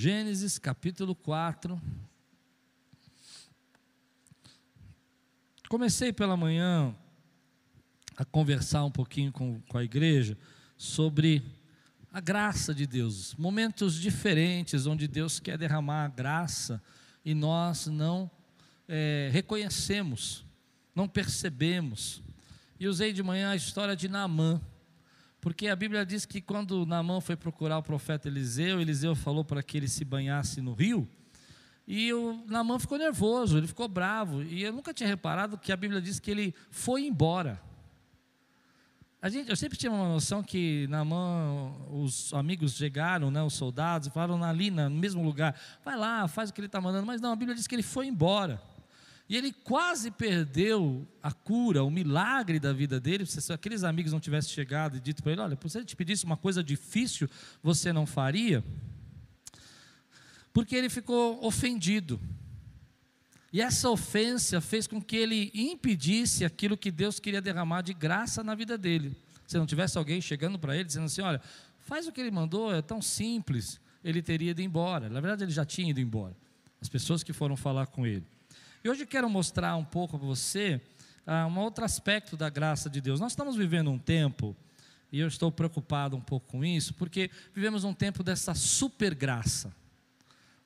[0.00, 1.82] Gênesis capítulo 4.
[5.68, 6.94] Comecei pela manhã
[8.16, 10.38] a conversar um pouquinho com, com a igreja
[10.76, 11.42] sobre
[12.12, 16.80] a graça de Deus, momentos diferentes onde Deus quer derramar a graça
[17.24, 18.30] e nós não
[18.86, 20.46] é, reconhecemos,
[20.94, 22.22] não percebemos.
[22.78, 24.60] E usei de manhã a história de Naamã,
[25.40, 29.62] porque a Bíblia diz que quando Naamã foi procurar o profeta Eliseu, Eliseu falou para
[29.62, 31.08] que ele se banhasse no rio,
[31.86, 35.76] e o Naamã ficou nervoso, ele ficou bravo, e eu nunca tinha reparado que a
[35.76, 37.60] Bíblia diz que ele foi embora.
[39.20, 44.08] A gente, eu sempre tinha uma noção que Naamã, os amigos chegaram, né, os soldados,
[44.08, 47.32] falaram ali no mesmo lugar, vai lá, faz o que ele está mandando, mas não,
[47.32, 48.62] a Bíblia diz que ele foi embora.
[49.28, 53.26] E ele quase perdeu a cura, o milagre da vida dele.
[53.26, 56.24] Se aqueles amigos não tivessem chegado e dito para ele: Olha, se ele te pedisse
[56.24, 57.28] uma coisa difícil,
[57.62, 58.64] você não faria?
[60.50, 62.18] Porque ele ficou ofendido.
[63.52, 68.42] E essa ofensa fez com que ele impedisse aquilo que Deus queria derramar de graça
[68.42, 69.14] na vida dele.
[69.46, 71.40] Se não tivesse alguém chegando para ele dizendo assim: olha,
[71.80, 75.10] faz o que ele mandou, é tão simples, ele teria ido embora.
[75.10, 76.34] Na verdade, ele já tinha ido embora.
[76.80, 78.24] As pessoas que foram falar com ele.
[78.82, 80.80] E hoje quero mostrar um pouco para você
[81.26, 83.20] uh, um outro aspecto da graça de Deus.
[83.20, 84.56] Nós estamos vivendo um tempo,
[85.10, 89.72] e eu estou preocupado um pouco com isso, porque vivemos um tempo dessa super graça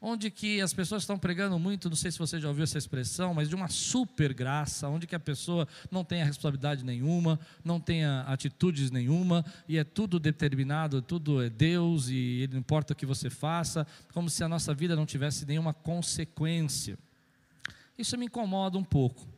[0.05, 3.33] onde que as pessoas estão pregando muito, não sei se você já ouviu essa expressão,
[3.33, 8.23] mas de uma super graça, onde que a pessoa não tem responsabilidade nenhuma, não tenha
[8.23, 13.31] atitudes nenhuma, e é tudo determinado, tudo é Deus, e não importa o que você
[13.31, 16.99] faça, como se a nossa vida não tivesse nenhuma consequência.
[17.99, 19.29] Isso me incomoda um pouco.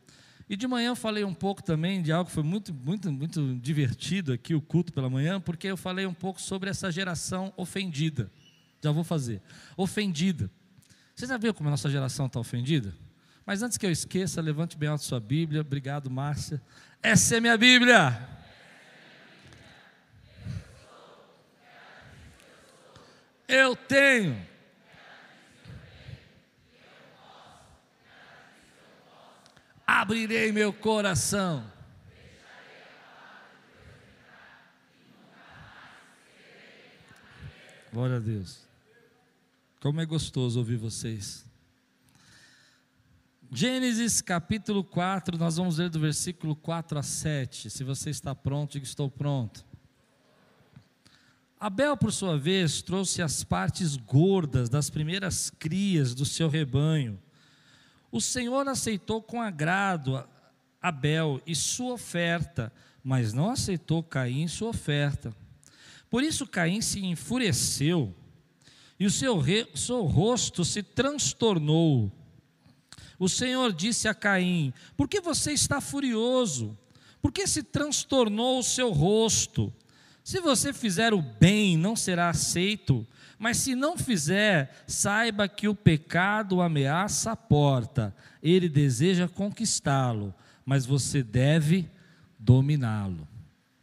[0.47, 3.55] E de manhã eu falei um pouco também de algo que foi muito, muito, muito
[3.55, 8.31] divertido aqui, o culto pela manhã, porque eu falei um pouco sobre essa geração ofendida.
[8.81, 9.41] Já vou fazer.
[9.75, 10.49] Ofendida.
[11.15, 12.93] Você já viu como a nossa geração está ofendida?
[13.45, 15.61] Mas antes que eu esqueça, levante bem alto sua Bíblia.
[15.61, 16.61] Obrigado, Márcia.
[17.01, 18.27] Essa é minha Bíblia.
[23.47, 24.54] Eu tenho.
[29.85, 31.71] Abrirei meu coração.
[37.93, 38.67] Glória a Deus.
[39.79, 41.45] Como é gostoso ouvir vocês.
[43.51, 47.69] Gênesis capítulo 4, nós vamos ler do versículo 4 a 7.
[47.69, 49.63] Se você está pronto, estou pronto.
[51.59, 57.17] Abel, por sua vez, trouxe as partes gordas das primeiras crias do seu rebanho.
[58.15, 60.25] O Senhor aceitou com agrado
[60.81, 62.71] Abel e sua oferta,
[63.03, 65.35] mas não aceitou Caim sua oferta.
[66.09, 68.15] Por isso Caim se enfureceu
[68.97, 72.09] e o seu, re, seu rosto se transtornou.
[73.19, 76.77] O Senhor disse a Caim: Por que você está furioso?
[77.21, 79.73] Por que se transtornou o seu rosto?
[80.23, 83.05] Se você fizer o bem, não será aceito,
[83.37, 90.33] mas se não fizer, saiba que o pecado ameaça a porta, ele deseja conquistá-lo,
[90.65, 91.89] mas você deve
[92.39, 93.27] dominá-lo.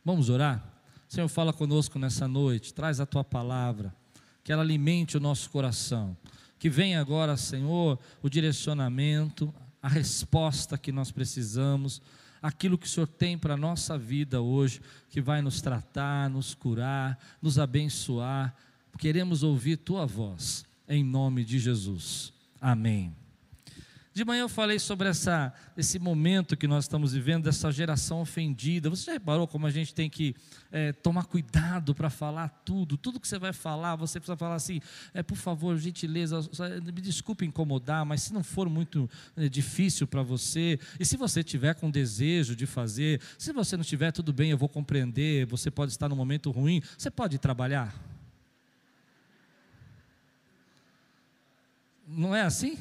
[0.05, 0.62] Vamos orar?
[1.09, 3.94] Senhor, fala conosco nessa noite, traz a tua palavra
[4.42, 6.16] que ela alimente o nosso coração.
[6.59, 12.00] Que venha agora, Senhor, o direcionamento, a resposta que nós precisamos,
[12.40, 16.55] aquilo que o Senhor tem para a nossa vida hoje, que vai nos tratar, nos
[16.55, 18.55] curar, nos abençoar.
[18.99, 22.32] Queremos ouvir tua voz, em nome de Jesus.
[22.61, 23.14] Amém.
[24.14, 28.90] De manhã eu falei sobre essa, esse momento que nós estamos vivendo, dessa geração ofendida.
[28.90, 30.36] Você já reparou como a gente tem que
[30.70, 32.99] é, tomar cuidado para falar tudo?
[32.99, 34.82] Tudo que você vai falar, você precisa falar assim:
[35.14, 36.40] é, por favor, gentileza,
[36.84, 41.43] me desculpe incomodar, mas se não for muito é, difícil para você, e se você
[41.43, 45.70] tiver com desejo de fazer, se você não tiver, tudo bem, eu vou compreender, você
[45.70, 48.11] pode estar num momento ruim, você pode trabalhar.
[52.14, 52.78] Não é assim?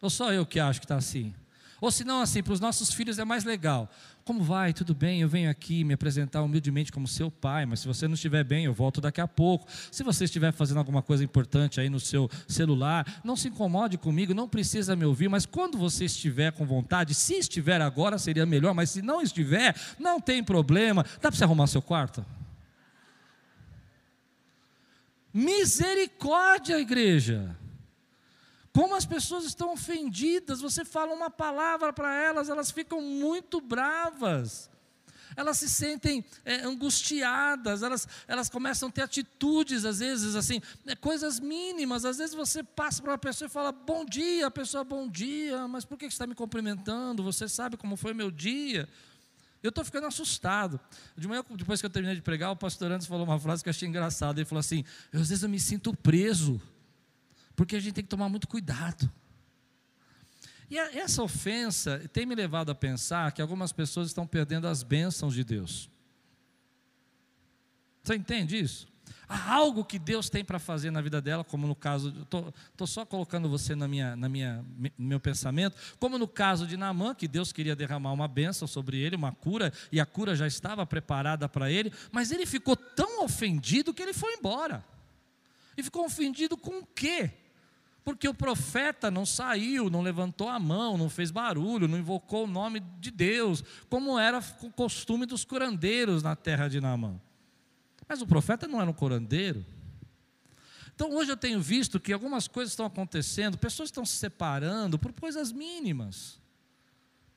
[0.00, 1.32] Ou só eu que acho que está assim?
[1.80, 3.90] Ou se não, assim, para os nossos filhos é mais legal.
[4.24, 4.72] Como vai?
[4.72, 5.20] Tudo bem?
[5.20, 8.66] Eu venho aqui me apresentar humildemente como seu pai, mas se você não estiver bem,
[8.66, 9.66] eu volto daqui a pouco.
[9.90, 14.32] Se você estiver fazendo alguma coisa importante aí no seu celular, não se incomode comigo,
[14.32, 18.74] não precisa me ouvir, mas quando você estiver com vontade, se estiver agora seria melhor,
[18.74, 21.02] mas se não estiver, não tem problema.
[21.20, 22.24] Dá para você arrumar seu quarto?
[25.34, 27.56] Misericórdia, igreja.
[28.72, 34.70] Como as pessoas estão ofendidas, você fala uma palavra para elas, elas ficam muito bravas.
[35.34, 40.94] elas se sentem é, angustiadas, elas, elas começam a ter atitudes, às vezes, assim, é,
[40.94, 42.04] coisas mínimas.
[42.04, 45.66] Às vezes você passa para uma pessoa e fala, bom dia, a pessoa, bom dia,
[45.68, 47.22] mas por que você está me cumprimentando?
[47.22, 48.88] Você sabe como foi meu dia?
[49.62, 50.80] Eu estou ficando assustado.
[51.16, 53.68] De manhã, depois que eu terminei de pregar, o pastor Anderson falou uma frase que
[53.68, 54.40] eu achei engraçada.
[54.40, 56.60] Ele falou assim: às vezes eu me sinto preso,
[57.54, 59.10] porque a gente tem que tomar muito cuidado.
[60.70, 65.34] E essa ofensa tem me levado a pensar que algumas pessoas estão perdendo as bênçãos
[65.34, 65.90] de Deus.
[68.02, 68.88] Você entende isso?
[69.28, 73.04] Há algo que Deus tem para fazer na vida dela, como no caso, estou só
[73.04, 74.64] colocando você na minha, na minha,
[74.98, 78.98] no meu pensamento, como no caso de Naamã, que Deus queria derramar uma bênção sobre
[78.98, 83.24] ele, uma cura, e a cura já estava preparada para ele, mas ele ficou tão
[83.24, 84.84] ofendido que ele foi embora.
[85.76, 87.30] E ficou ofendido com o quê?
[88.04, 92.48] Porque o profeta não saiu, não levantou a mão, não fez barulho, não invocou o
[92.48, 97.20] nome de Deus, como era o costume dos curandeiros na terra de Naamã.
[98.08, 99.64] Mas o profeta não era um curandeiro.
[100.94, 105.12] Então hoje eu tenho visto que algumas coisas estão acontecendo, pessoas estão se separando por
[105.12, 106.40] coisas mínimas.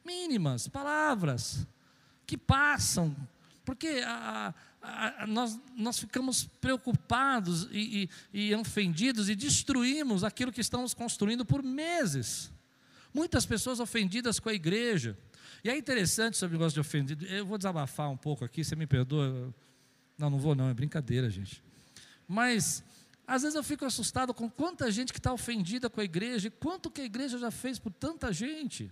[0.03, 1.65] Mínimas, palavras
[2.25, 3.15] que passam,
[3.63, 4.53] porque a,
[5.27, 11.63] nós, nós ficamos preocupados e, e, e ofendidos e destruímos aquilo que estamos construindo por
[11.63, 12.51] meses.
[13.13, 15.17] Muitas pessoas ofendidas com a igreja.
[15.63, 17.25] E é interessante sobre o negócio de ofendido.
[17.25, 19.53] Eu vou desabafar um pouco aqui, você me perdoa.
[20.17, 21.63] Não, não vou, não, é brincadeira, gente.
[22.27, 22.83] Mas,
[23.27, 26.51] às vezes eu fico assustado com quanta gente que está ofendida com a igreja e
[26.51, 28.91] quanto que a igreja já fez por tanta gente.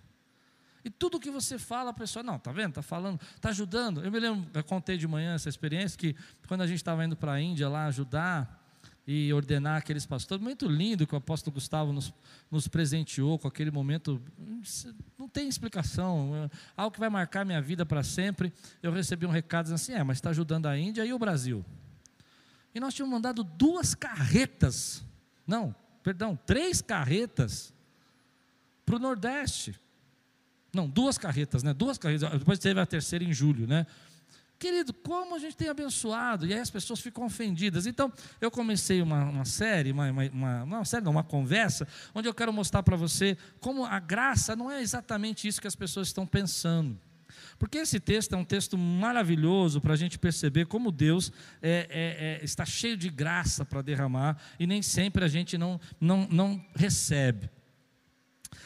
[0.86, 2.73] E tudo que você fala, a pessoa, não, tá vendo?
[2.73, 4.03] Tá falando, tá ajudando.
[4.03, 6.15] Eu me lembro, eu contei de manhã essa experiência que
[6.47, 8.61] quando a gente estava indo para a Índia lá ajudar
[9.05, 12.13] e ordenar aqueles pastores, muito lindo que o apóstolo Gustavo nos,
[12.49, 14.21] nos presenteou com aquele momento,
[15.17, 18.51] não tem explicação, é algo que vai marcar minha vida para sempre.
[18.81, 21.65] Eu recebi um recado dizendo assim: é, mas está ajudando a Índia e o Brasil.
[22.73, 25.05] E nós tínhamos mandado duas carretas,
[25.45, 27.73] não, perdão, três carretas
[28.86, 29.79] para o Nordeste.
[30.74, 31.74] Não, duas carretas, né?
[31.74, 32.30] Duas carretas.
[32.32, 33.86] Depois teve a terceira em julho, né?
[34.57, 37.86] Querido, como a gente tem abençoado, e aí as pessoas ficam ofendidas.
[37.86, 42.28] Então, eu comecei uma, uma série, uma, uma, uma, uma série, não, uma conversa, onde
[42.28, 46.07] eu quero mostrar para você como a graça não é exatamente isso que as pessoas
[46.07, 46.97] estão pensando.
[47.59, 52.41] Porque esse texto é um texto maravilhoso para a gente perceber como Deus é, é,
[52.41, 56.65] é, está cheio de graça para derramar e nem sempre a gente não, não, não
[56.76, 57.49] recebe.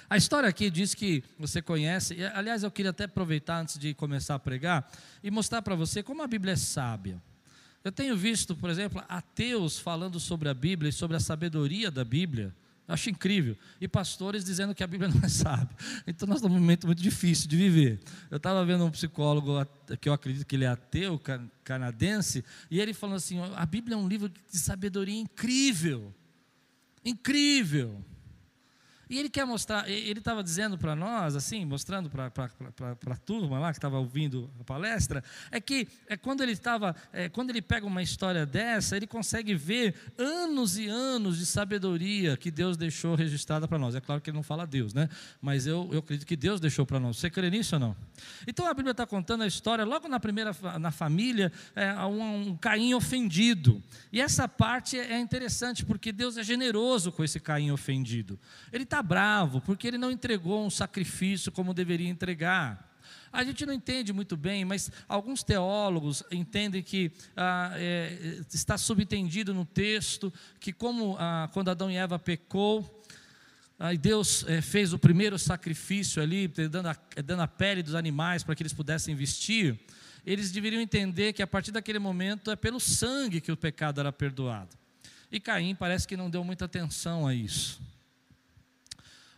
[0.09, 3.93] A história aqui diz que você conhece, e, aliás, eu queria até aproveitar antes de
[3.93, 4.89] começar a pregar
[5.23, 7.21] e mostrar para você como a Bíblia é sábia.
[7.83, 12.03] Eu tenho visto, por exemplo, ateus falando sobre a Bíblia e sobre a sabedoria da
[12.03, 12.53] Bíblia.
[12.87, 13.57] Eu acho incrível.
[13.81, 15.75] E pastores dizendo que a Bíblia não é sábia.
[16.05, 17.99] Então nós estamos num momento muito difícil de viver.
[18.31, 19.65] Eu estava vendo um psicólogo
[19.99, 21.21] que eu acredito que ele é ateu,
[21.63, 26.13] canadense, e ele falando assim: a Bíblia é um livro de sabedoria incrível.
[27.03, 28.03] Incrível.
[29.09, 32.31] E ele quer mostrar, ele estava dizendo para nós, assim, mostrando para
[33.11, 37.29] a turma lá que estava ouvindo a palestra, é que é quando ele estava, é,
[37.29, 42.51] quando ele pega uma história dessa, ele consegue ver anos e anos de sabedoria que
[42.51, 43.95] Deus deixou registrada para nós.
[43.95, 45.09] É claro que ele não fala Deus, né?
[45.41, 47.17] Mas eu, eu acredito que Deus deixou para nós.
[47.17, 47.95] Você crê nisso ou não?
[48.45, 52.57] Então a Bíblia está contando a história, logo na primeira, na família, é, um, um
[52.57, 53.81] Caim ofendido.
[54.11, 58.39] E essa parte é interessante, porque Deus é generoso com esse Caim ofendido.
[58.71, 62.85] Ele está está bravo porque ele não entregou um sacrifício como deveria entregar.
[63.31, 69.53] A gente não entende muito bem, mas alguns teólogos entendem que ah, é, está subentendido
[69.53, 72.93] no texto que, como ah, quando Adão e Eva pecou,
[73.79, 78.43] Aí Deus é, fez o primeiro sacrifício ali, dando a, dando a pele dos animais
[78.43, 79.79] para que eles pudessem vestir.
[80.25, 84.11] Eles deveriam entender que a partir daquele momento é pelo sangue que o pecado era
[84.11, 84.75] perdoado.
[85.31, 87.79] E Caim parece que não deu muita atenção a isso.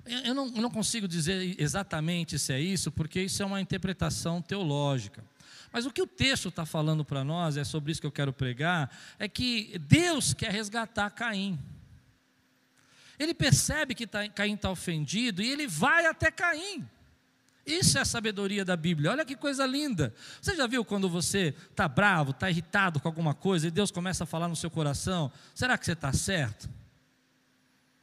[0.05, 4.41] Eu não, eu não consigo dizer exatamente se é isso, porque isso é uma interpretação
[4.41, 5.23] teológica.
[5.71, 8.33] Mas o que o texto está falando para nós, é sobre isso que eu quero
[8.33, 8.89] pregar,
[9.19, 11.59] é que Deus quer resgatar Caim.
[13.19, 16.87] Ele percebe que tá, Caim está ofendido e ele vai até Caim.
[17.65, 19.11] Isso é a sabedoria da Bíblia.
[19.11, 20.13] Olha que coisa linda.
[20.41, 24.23] Você já viu quando você está bravo, está irritado com alguma coisa e Deus começa
[24.23, 26.67] a falar no seu coração: será que você está certo?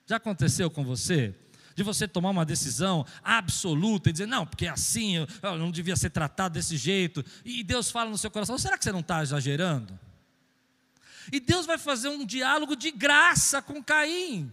[0.07, 1.35] Já aconteceu com você?
[1.77, 5.71] De você tomar uma decisão absoluta e dizer, não, porque é assim, eu, eu não
[5.71, 7.23] devia ser tratado desse jeito.
[7.45, 9.97] E Deus fala no seu coração, será que você não está exagerando?
[11.31, 14.51] E Deus vai fazer um diálogo de graça com Caim.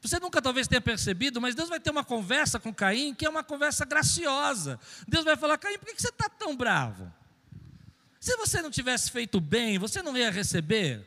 [0.00, 3.28] Você nunca talvez tenha percebido, mas Deus vai ter uma conversa com Caim que é
[3.28, 4.80] uma conversa graciosa.
[5.06, 7.12] Deus vai falar: Caim, por que você está tão bravo?
[8.20, 11.06] Se você não tivesse feito bem, você não ia receber?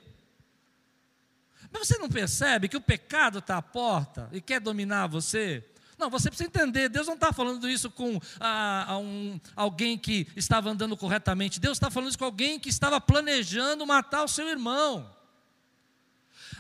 [1.72, 5.64] Mas você não percebe que o pecado está à porta e quer dominar você?
[5.98, 10.70] Não, você precisa entender, Deus não está falando isso com ah, um, alguém que estava
[10.70, 15.14] andando corretamente, Deus está falando isso com alguém que estava planejando matar o seu irmão.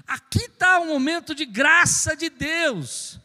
[0.05, 3.17] Aqui está um momento de graça de Deus.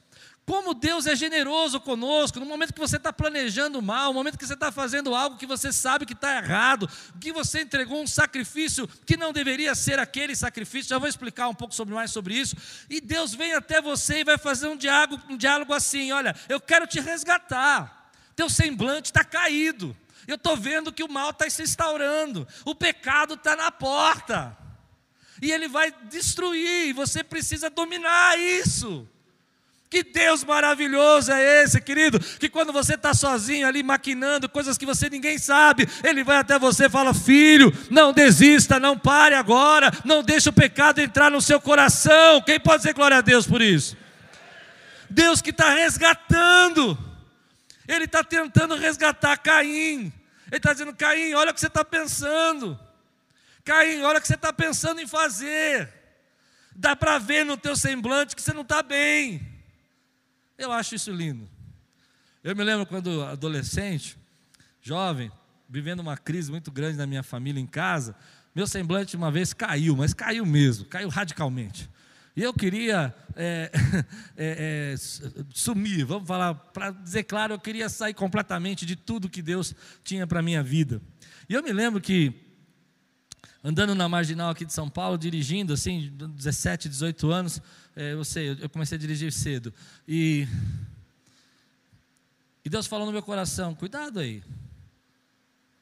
[0.46, 4.46] Como Deus é generoso conosco, no momento que você está planejando mal, no momento que
[4.46, 6.88] você está fazendo algo que você sabe que está errado,
[7.18, 11.54] que você entregou um sacrifício que não deveria ser aquele sacrifício, já vou explicar um
[11.54, 12.56] pouco sobre, mais sobre isso,
[12.90, 16.60] e Deus vem até você e vai fazer um diálogo, um diálogo assim: olha, eu
[16.60, 21.62] quero te resgatar, teu semblante está caído, eu estou vendo que o mal está se
[21.62, 24.54] instaurando, o pecado está na porta,
[25.40, 29.08] e ele vai destruir, e você precisa dominar isso.
[29.94, 34.84] Que Deus maravilhoso é esse, querido, que quando você está sozinho ali maquinando coisas que
[34.84, 39.92] você ninguém sabe, Ele vai até você e fala: Filho, não desista, não pare agora,
[40.04, 42.42] não deixe o pecado entrar no seu coração.
[42.42, 43.96] Quem pode dizer glória a Deus por isso?
[45.08, 46.98] Deus que está resgatando,
[47.86, 50.12] Ele está tentando resgatar Caim.
[50.48, 52.76] Ele está dizendo: Caim, olha o que você está pensando.
[53.64, 55.88] Caim, olha o que você está pensando em fazer.
[56.74, 59.53] Dá para ver no teu semblante que você não está bem.
[60.56, 61.48] Eu acho isso lindo.
[62.42, 64.16] Eu me lembro quando adolescente,
[64.80, 65.30] jovem,
[65.68, 68.14] vivendo uma crise muito grande na minha família em casa,
[68.54, 71.90] meu semblante uma vez caiu, mas caiu mesmo, caiu radicalmente.
[72.36, 73.70] E eu queria é,
[74.36, 74.94] é, é,
[75.52, 80.26] sumir, vamos falar, para dizer claro, eu queria sair completamente de tudo que Deus tinha
[80.26, 81.00] para a minha vida.
[81.48, 82.32] E eu me lembro que,
[83.64, 87.62] andando na marginal aqui de São Paulo, dirigindo, assim, 17, 18 anos,
[87.96, 89.72] é, eu sei, eu comecei a dirigir cedo.
[90.06, 90.46] E,
[92.62, 94.42] e Deus falou no meu coração: cuidado aí.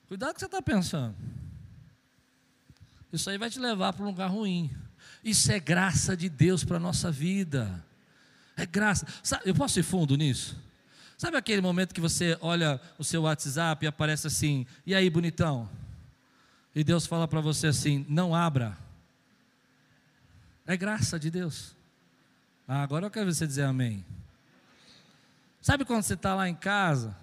[0.07, 1.17] Cuidado com o que você está pensando.
[3.13, 4.71] Isso aí vai te levar para um lugar ruim.
[5.25, 7.85] Isso é graça de Deus para a nossa vida.
[8.57, 9.07] É graça.
[9.45, 10.57] Eu posso ir fundo nisso?
[11.19, 15.69] Sabe aquele momento que você olha o seu WhatsApp e aparece assim: e aí, bonitão?
[16.75, 18.77] E Deus fala para você assim: não abra.
[20.67, 21.75] É graça de Deus.
[22.67, 24.05] Ah, agora eu quero você dizer amém.
[25.61, 27.17] Sabe quando você está lá em casa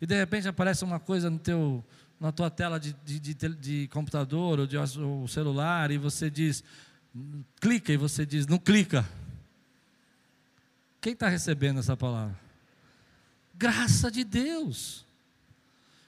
[0.00, 1.84] e de repente aparece uma coisa no teu,
[2.20, 6.62] na tua tela de, de, de, de computador ou de ou celular e você diz,
[7.60, 9.04] clica e você diz, não clica.
[11.00, 12.38] Quem está recebendo essa palavra?
[13.54, 15.04] Graça de Deus.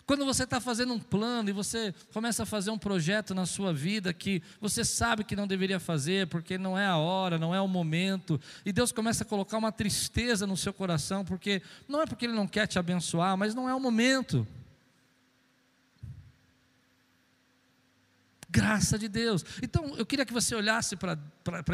[0.05, 3.73] Quando você está fazendo um plano e você começa a fazer um projeto na sua
[3.73, 7.61] vida que você sabe que não deveria fazer porque não é a hora, não é
[7.61, 12.07] o momento, e Deus começa a colocar uma tristeza no seu coração, porque não é
[12.07, 14.47] porque Ele não quer te abençoar, mas não é o momento.
[18.51, 19.45] Graça de Deus.
[19.63, 21.17] Então, eu queria que você olhasse para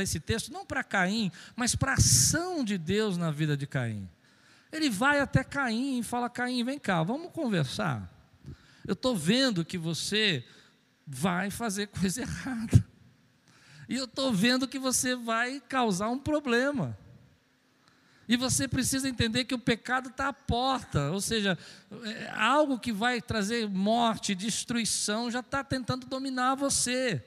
[0.00, 4.08] esse texto, não para Caim, mas para a ação de Deus na vida de Caim.
[4.70, 8.17] Ele vai até Caim e fala: Caim, vem cá, vamos conversar.
[8.88, 10.42] Eu estou vendo que você
[11.06, 12.82] vai fazer coisa errada.
[13.86, 16.96] E eu estou vendo que você vai causar um problema.
[18.26, 21.58] E você precisa entender que o pecado está à porta, ou seja,
[22.02, 27.22] é algo que vai trazer morte, destruição, já está tentando dominar você.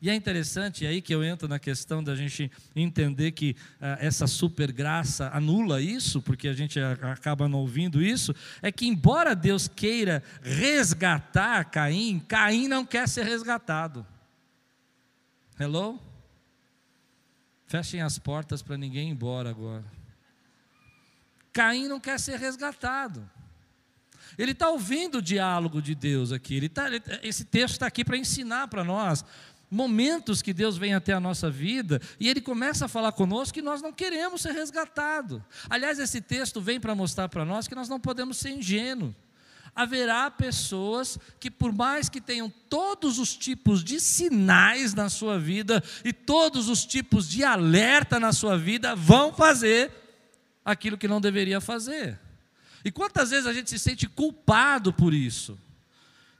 [0.00, 4.28] E é interessante, aí que eu entro na questão da gente entender que uh, essa
[4.28, 8.32] super graça anula isso, porque a gente acaba não ouvindo isso,
[8.62, 14.06] é que embora Deus queira resgatar Caim, Caim não quer ser resgatado.
[15.58, 16.00] Hello?
[17.66, 19.84] Fechem as portas para ninguém ir embora agora.
[21.52, 23.28] Caim não quer ser resgatado.
[24.38, 26.54] Ele está ouvindo o diálogo de Deus aqui.
[26.54, 26.84] Ele tá,
[27.20, 29.24] esse texto está aqui para ensinar para nós
[29.70, 33.62] momentos que Deus vem até a nossa vida e Ele começa a falar conosco que
[33.62, 35.40] nós não queremos ser resgatados.
[35.68, 39.14] Aliás, esse texto vem para mostrar para nós que nós não podemos ser ingênuos.
[39.74, 45.82] Haverá pessoas que, por mais que tenham todos os tipos de sinais na sua vida
[46.04, 49.92] e todos os tipos de alerta na sua vida, vão fazer
[50.64, 52.18] aquilo que não deveria fazer.
[52.84, 55.58] E quantas vezes a gente se sente culpado por isso?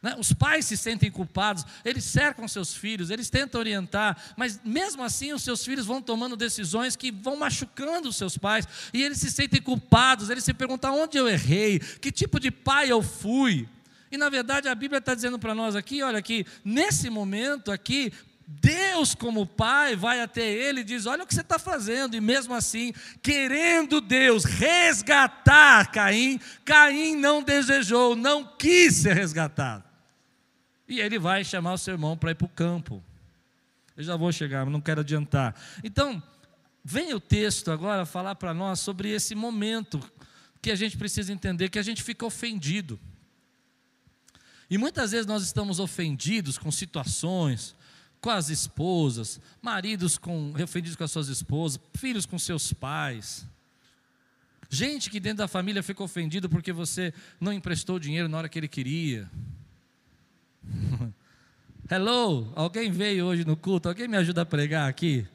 [0.00, 0.14] Né?
[0.16, 5.32] Os pais se sentem culpados, eles cercam seus filhos, eles tentam orientar, mas mesmo assim
[5.32, 9.30] os seus filhos vão tomando decisões que vão machucando os seus pais, e eles se
[9.30, 13.68] sentem culpados, eles se perguntam onde eu errei, que tipo de pai eu fui.
[14.10, 18.12] E na verdade a Bíblia está dizendo para nós aqui, olha aqui, nesse momento aqui,
[18.50, 22.20] Deus, como Pai, vai até ele e diz: Olha o que você está fazendo, e
[22.20, 29.87] mesmo assim, querendo Deus resgatar Caim, Caim não desejou, não quis ser resgatado.
[30.88, 33.02] E ele vai chamar o seu irmão para ir para o campo.
[33.96, 35.54] Eu já vou chegar, mas não quero adiantar.
[35.84, 36.22] Então,
[36.84, 40.00] vem o texto agora falar para nós sobre esse momento
[40.62, 42.98] que a gente precisa entender que a gente fica ofendido.
[44.70, 47.74] E muitas vezes nós estamos ofendidos com situações,
[48.20, 53.46] com as esposas, maridos com, ofendidos com as suas esposas, filhos com seus pais.
[54.70, 58.58] Gente que dentro da família fica ofendido porque você não emprestou dinheiro na hora que
[58.58, 59.30] ele queria.
[61.90, 63.88] Hello, alguém veio hoje no culto?
[63.88, 65.26] Alguém me ajuda a pregar aqui?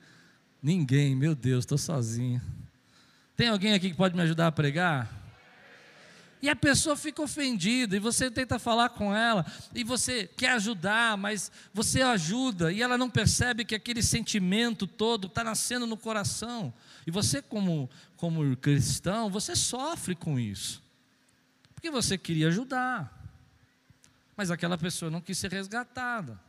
[0.61, 2.41] Ninguém, meu Deus, estou sozinho.
[3.35, 5.21] Tem alguém aqui que pode me ajudar a pregar?
[6.41, 11.17] E a pessoa fica ofendida, e você tenta falar com ela, e você quer ajudar,
[11.17, 16.73] mas você ajuda, e ela não percebe que aquele sentimento todo está nascendo no coração.
[17.07, 20.83] E você, como, como cristão, você sofre com isso,
[21.73, 23.22] porque você queria ajudar
[24.35, 26.39] mas aquela pessoa não quis ser resgatada.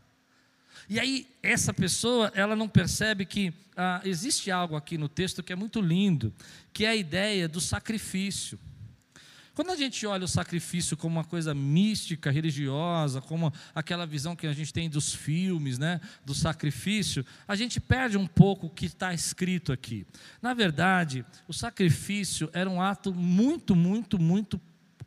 [0.89, 5.53] E aí, essa pessoa, ela não percebe que ah, existe algo aqui no texto que
[5.53, 6.33] é muito lindo,
[6.73, 8.59] que é a ideia do sacrifício.
[9.55, 14.49] Quando a gente olha o sacrifício como uma coisa mística, religiosa, como aquela visão que
[14.49, 18.87] a gente tem dos filmes, né, do sacrifício, a gente perde um pouco o que
[18.87, 20.05] está escrito aqui.
[20.43, 24.61] Na verdade, o sacrifício era um ato muito, muito, muito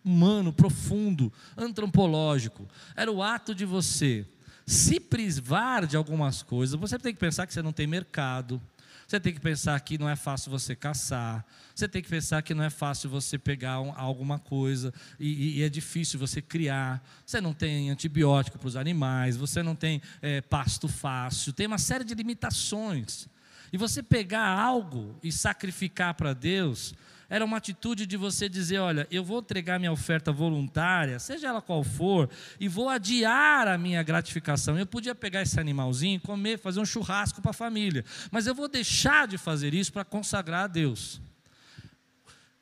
[0.08, 2.68] humano, profundo, antropológico.
[2.95, 4.26] Era o ato de você
[4.66, 6.80] se privar de algumas coisas.
[6.80, 8.62] Você tem que pensar que você não tem mercado.
[9.08, 11.45] Você tem que pensar que não é fácil você caçar.
[11.74, 15.64] Você tem que pensar que não é fácil você pegar um, alguma coisa e, e,
[15.64, 17.01] é difícil você criar.
[17.26, 19.38] Você não tem antibiótico para os animais.
[19.38, 21.53] Você não tem é, pasto fácil.
[21.53, 23.30] Tem uma série de limitações.
[23.72, 26.93] E você pegar algo e sacrificar para Deus
[27.30, 31.61] era uma atitude de você dizer: olha, eu vou entregar minha oferta voluntária, seja ela
[31.61, 34.78] qual for, e vou adiar a minha gratificação.
[34.78, 38.67] Eu podia pegar esse animalzinho, comer, fazer um churrasco para a família, mas eu vou
[38.67, 41.21] deixar de fazer isso para consagrar a Deus.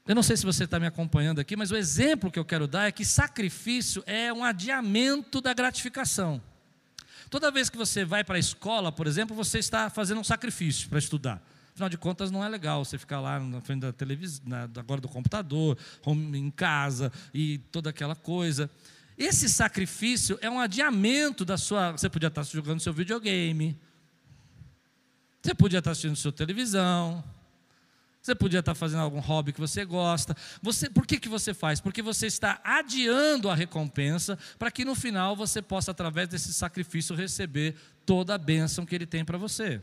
[0.07, 2.68] Eu não sei se você está me acompanhando aqui, mas o exemplo que eu quero
[2.68, 6.41] dar é que sacrifício é um adiamento da gratificação.
[7.28, 10.88] Toda vez que você vai para a escola, por exemplo, você está fazendo um sacrifício
[10.89, 11.41] para estudar.
[11.76, 14.45] Afinal de contas, não é legal você ficar lá na frente da televisão,
[14.78, 18.71] agora do computador, em casa e toda aquela coisa.
[19.17, 21.91] Esse sacrifício é um adiamento da sua.
[21.91, 23.78] Você podia estar jogando seu videogame,
[25.43, 27.21] você podia estar assistindo sua televisão,
[28.21, 30.34] você podia estar fazendo algum hobby que você gosta.
[30.61, 31.82] Você, por que, que você faz?
[31.82, 37.13] Porque você está adiando a recompensa para que no final você possa, através desse sacrifício,
[37.13, 39.82] receber toda a bênção que ele tem para você.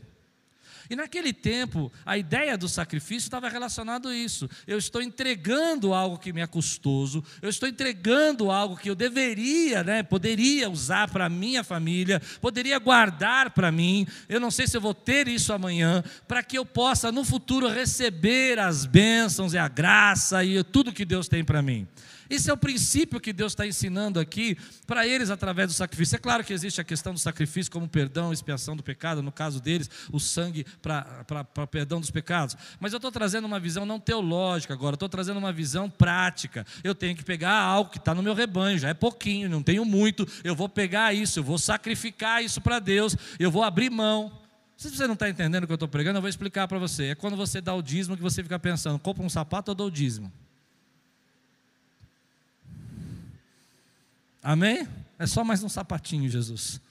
[0.89, 4.49] E naquele tempo, a ideia do sacrifício estava relacionado a isso.
[4.67, 9.83] Eu estou entregando algo que me é custoso, eu estou entregando algo que eu deveria,
[9.83, 14.05] né, poderia usar para a minha família, poderia guardar para mim.
[14.27, 17.67] Eu não sei se eu vou ter isso amanhã, para que eu possa no futuro
[17.67, 21.87] receber as bênçãos e a graça e tudo que Deus tem para mim.
[22.29, 24.57] Esse é o princípio que Deus está ensinando aqui
[24.87, 26.15] para eles através do sacrifício.
[26.15, 29.61] É claro que existe a questão do sacrifício como perdão, expiação do pecado, no caso
[29.61, 32.55] deles, o sangue para perdão dos pecados.
[32.79, 36.65] Mas eu estou trazendo uma visão não teológica agora, estou trazendo uma visão prática.
[36.83, 39.85] Eu tenho que pegar algo que está no meu rebanho, já é pouquinho, não tenho
[39.85, 44.41] muito, eu vou pegar isso, eu vou sacrificar isso para Deus, eu vou abrir mão.
[44.75, 47.05] Se você não está entendendo o que eu estou pregando, eu vou explicar para você.
[47.05, 49.87] É quando você dá o dízimo que você fica pensando, compra um sapato ou dou
[49.87, 50.31] o dízimo?
[54.43, 54.85] Amém?
[55.17, 56.81] É só mais um sapatinho, Jesus.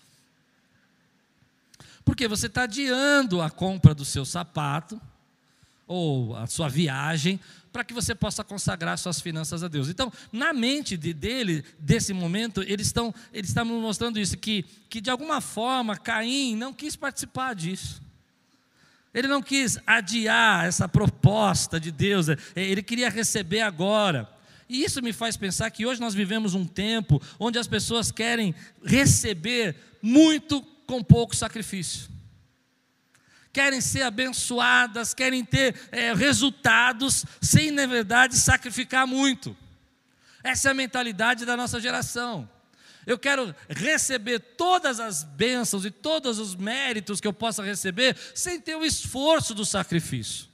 [2.03, 4.98] Porque você está adiando a compra do seu sapato
[5.86, 7.38] ou a sua viagem
[7.70, 9.88] para que você possa consagrar suas finanças a Deus.
[9.88, 15.00] Então, na mente de, dele, desse momento, eles estão eles estão mostrando isso que que
[15.00, 18.00] de alguma forma Caim não quis participar disso.
[19.12, 24.26] Ele não quis adiar essa proposta de Deus, ele queria receber agora.
[24.73, 28.55] E isso me faz pensar que hoje nós vivemos um tempo onde as pessoas querem
[28.83, 32.09] receber muito com pouco sacrifício.
[33.53, 39.55] Querem ser abençoadas, querem ter é, resultados, sem, na verdade, sacrificar muito.
[40.43, 42.49] Essa é a mentalidade da nossa geração.
[43.07, 48.59] Eu quero receber todas as bênçãos e todos os méritos que eu possa receber, sem
[48.59, 50.51] ter o esforço do sacrifício.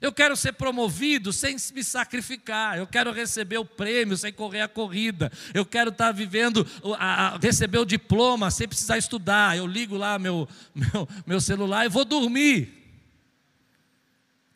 [0.00, 2.76] Eu quero ser promovido sem me sacrificar.
[2.76, 5.32] Eu quero receber o prêmio sem correr a corrida.
[5.54, 6.66] Eu quero estar vivendo,
[6.98, 9.56] a, a, receber o diploma sem precisar estudar.
[9.56, 12.72] Eu ligo lá meu, meu, meu celular e vou dormir.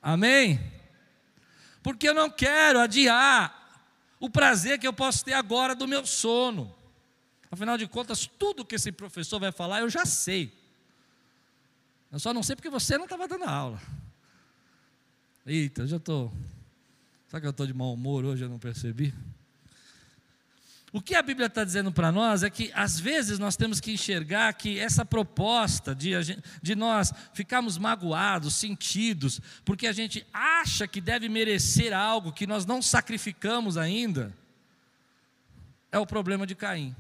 [0.03, 0.61] Amém?
[1.82, 3.82] Porque eu não quero adiar
[4.18, 6.74] o prazer que eu posso ter agora do meu sono.
[7.51, 10.53] Afinal de contas, tudo que esse professor vai falar eu já sei.
[12.12, 13.80] Eu só não sei porque você não estava dando aula.
[15.53, 16.33] Eita, já estou.
[17.27, 18.45] Será que eu estou de mau humor hoje?
[18.45, 19.13] Eu não percebi.
[20.93, 23.91] O que a Bíblia está dizendo para nós é que, às vezes, nós temos que
[23.91, 26.13] enxergar que essa proposta de,
[26.63, 32.65] de nós ficarmos magoados, sentidos, porque a gente acha que deve merecer algo que nós
[32.65, 34.33] não sacrificamos ainda,
[35.91, 36.95] é o problema de Caim.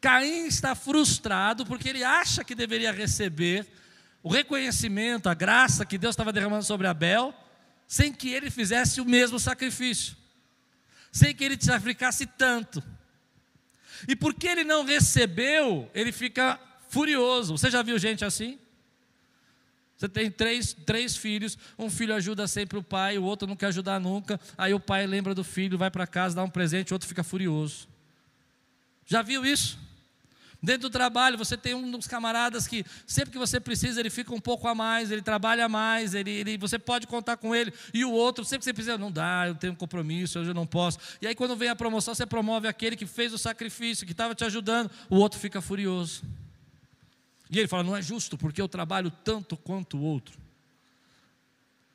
[0.00, 3.66] Caim está frustrado porque ele acha que deveria receber
[4.26, 7.32] o reconhecimento, a graça que Deus estava derramando sobre Abel,
[7.86, 10.16] sem que ele fizesse o mesmo sacrifício,
[11.12, 12.82] sem que ele sacrificasse tanto.
[14.08, 16.58] E porque ele não recebeu, ele fica
[16.88, 17.56] furioso.
[17.56, 18.58] Você já viu gente assim?
[19.96, 23.66] Você tem três, três filhos, um filho ajuda sempre o pai, o outro não quer
[23.66, 24.40] ajudar nunca.
[24.58, 27.22] Aí o pai lembra do filho, vai para casa, dá um presente, o outro fica
[27.22, 27.86] furioso.
[29.06, 29.78] Já viu isso?
[30.62, 34.34] Dentro do trabalho, você tem um dos camaradas que sempre que você precisa, ele fica
[34.34, 37.72] um pouco a mais, ele trabalha mais, ele, ele, você pode contar com ele.
[37.92, 40.54] E o outro, sempre que você precisa, não dá, eu tenho um compromisso, hoje eu
[40.54, 40.98] não posso.
[41.20, 44.34] E aí, quando vem a promoção, você promove aquele que fez o sacrifício, que estava
[44.34, 46.22] te ajudando, o outro fica furioso.
[47.50, 50.38] E ele fala: não é justo, porque eu trabalho tanto quanto o outro.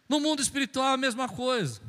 [0.07, 1.81] No mundo espiritual, é a mesma coisa.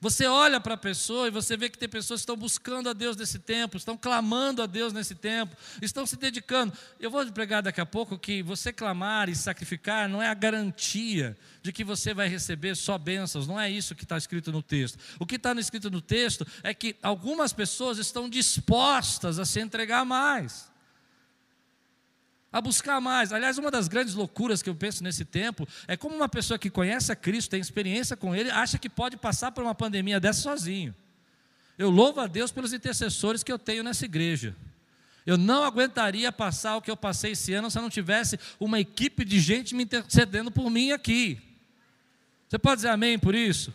[0.00, 2.92] Você olha para a pessoa e você vê que tem pessoas que estão buscando a
[2.92, 6.72] Deus nesse tempo, estão clamando a Deus nesse tempo, estão se dedicando.
[7.00, 11.36] Eu vou pregar daqui a pouco que você clamar e sacrificar não é a garantia
[11.62, 14.98] de que você vai receber só bênçãos, não é isso que está escrito no texto.
[15.18, 20.04] O que está escrito no texto é que algumas pessoas estão dispostas a se entregar
[20.04, 20.73] mais
[22.54, 23.32] a buscar mais.
[23.32, 26.70] Aliás, uma das grandes loucuras que eu penso nesse tempo é como uma pessoa que
[26.70, 30.40] conhece a Cristo, tem experiência com Ele, acha que pode passar por uma pandemia dessa
[30.40, 30.94] sozinho.
[31.76, 34.54] Eu louvo a Deus pelos intercessores que eu tenho nessa igreja.
[35.26, 38.78] Eu não aguentaria passar o que eu passei esse ano se eu não tivesse uma
[38.78, 41.42] equipe de gente me intercedendo por mim aqui.
[42.48, 43.74] Você pode dizer amém por isso?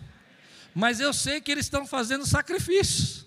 [0.73, 3.25] Mas eu sei que eles estão fazendo sacrifícios.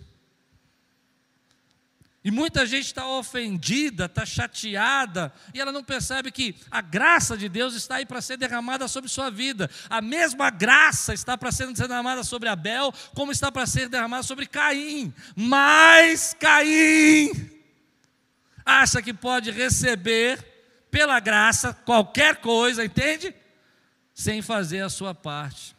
[2.24, 7.49] E muita gente está ofendida, está chateada, e ela não percebe que a graça de
[7.49, 9.68] Deus está aí para ser derramada sobre sua vida.
[9.90, 14.46] A mesma graça está para ser derramada sobre Abel, como está para ser derramada sobre
[14.46, 15.12] Caim.
[15.34, 17.50] Mas Caim
[18.64, 20.38] acha que pode receber
[20.92, 23.34] pela graça qualquer coisa, entende?
[24.14, 25.74] Sem fazer a sua parte.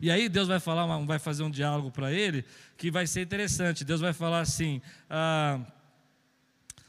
[0.00, 2.44] E aí Deus vai falar, vai fazer um diálogo para ele
[2.76, 3.84] que vai ser interessante.
[3.84, 5.60] Deus vai falar assim: ah,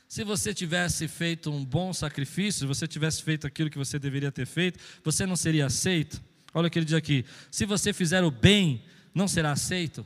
[0.08, 4.32] se você tivesse feito um bom sacrifício, se você tivesse feito aquilo que você deveria
[4.32, 6.22] ter feito, você não seria aceito.
[6.54, 8.84] Olha o que ele diz aqui: se você fizer o bem,
[9.14, 10.06] não será aceito.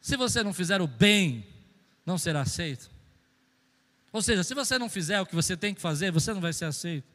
[0.00, 1.46] Se você não fizer o bem,
[2.06, 2.90] não será aceito.
[4.12, 6.52] Ou seja, se você não fizer o que você tem que fazer, você não vai
[6.52, 7.06] ser aceito.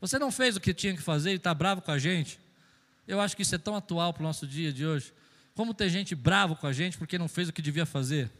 [0.00, 2.38] Você não fez o que tinha que fazer e está bravo com a gente.
[3.08, 5.14] Eu acho que isso é tão atual para o nosso dia de hoje.
[5.54, 8.30] Como tem gente bravo com a gente porque não fez o que devia fazer.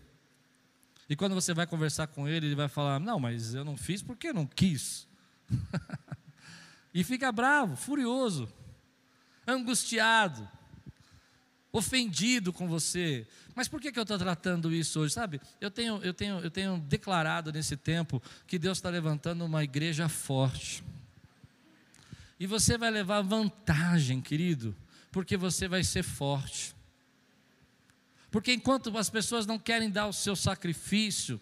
[1.09, 4.03] E quando você vai conversar com ele, ele vai falar: Não, mas eu não fiz
[4.03, 5.09] porque não quis.
[6.93, 8.47] e fica bravo, furioso,
[9.47, 10.47] angustiado,
[11.73, 13.27] ofendido com você.
[13.55, 15.15] Mas por que, que eu estou tratando isso hoje?
[15.15, 19.65] Sabe, eu tenho, eu, tenho, eu tenho declarado nesse tempo que Deus está levantando uma
[19.65, 20.85] igreja forte
[22.39, 24.75] e você vai levar vantagem, querido,
[25.11, 26.75] porque você vai ser forte.
[28.31, 31.41] Porque enquanto as pessoas não querem dar o seu sacrifício,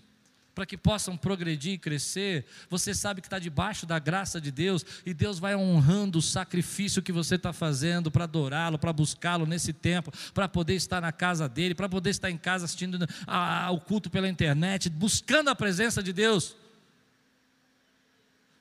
[0.56, 4.86] para que possam progredir e crescer, você sabe que está debaixo da graça de Deus
[5.04, 9.74] e Deus vai honrando o sacrifício que você está fazendo para adorá-lo, para buscá-lo nesse
[9.74, 14.08] tempo, para poder estar na casa dele, para poder estar em casa assistindo ao culto
[14.08, 16.56] pela internet, buscando a presença de Deus.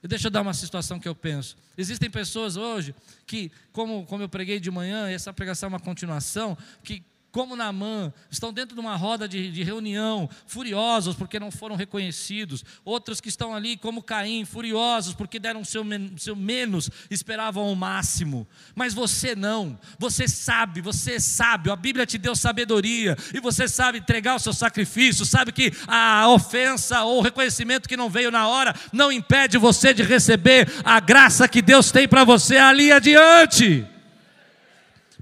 [0.06, 1.58] E deixa eu dar uma situação que eu penso.
[1.76, 2.94] Existem pessoas hoje
[3.26, 7.02] que, como, como eu preguei de manhã, essa pregação é uma continuação, que
[7.36, 12.64] como Naamã, estão dentro de uma roda de, de, reunião, furiosos porque não foram reconhecidos.
[12.86, 15.84] Outros que estão ali, como Caim, furiosos porque deram o seu,
[16.16, 18.48] seu menos, esperavam o máximo.
[18.74, 23.68] Mas você não, você sabe, você é sábio, a Bíblia te deu sabedoria, e você
[23.68, 28.32] sabe entregar o seu sacrifício, sabe que a ofensa ou o reconhecimento que não veio
[28.32, 32.94] na hora não impede você de receber a graça que Deus tem para você ali
[32.94, 33.94] adiante.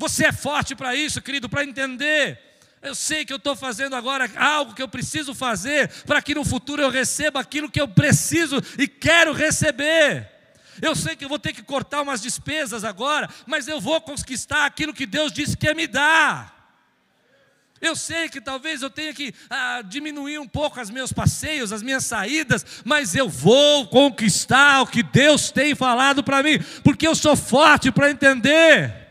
[0.04, 2.38] Você é forte para isso, querido, para entender.
[2.82, 6.44] Eu sei que eu estou fazendo agora algo que eu preciso fazer para que no
[6.44, 10.30] futuro eu receba aquilo que eu preciso e quero receber.
[10.82, 14.66] Eu sei que eu vou ter que cortar umas despesas agora, mas eu vou conquistar
[14.66, 16.52] aquilo que Deus disse que ia me dar.
[17.80, 21.82] Eu sei que talvez eu tenha que ah, diminuir um pouco os meus passeios, as
[21.82, 27.16] minhas saídas, mas eu vou conquistar o que Deus tem falado para mim, porque eu
[27.16, 29.03] sou forte para entender.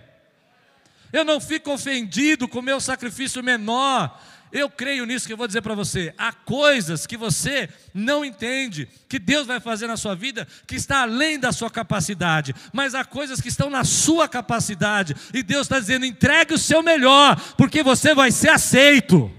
[1.12, 4.18] Eu não fico ofendido com o meu sacrifício menor.
[4.52, 6.14] Eu creio nisso que eu vou dizer para você.
[6.18, 11.02] Há coisas que você não entende, que Deus vai fazer na sua vida, que está
[11.02, 15.80] além da sua capacidade, mas há coisas que estão na sua capacidade, e Deus está
[15.80, 19.30] dizendo: entregue o seu melhor, porque você vai ser aceito.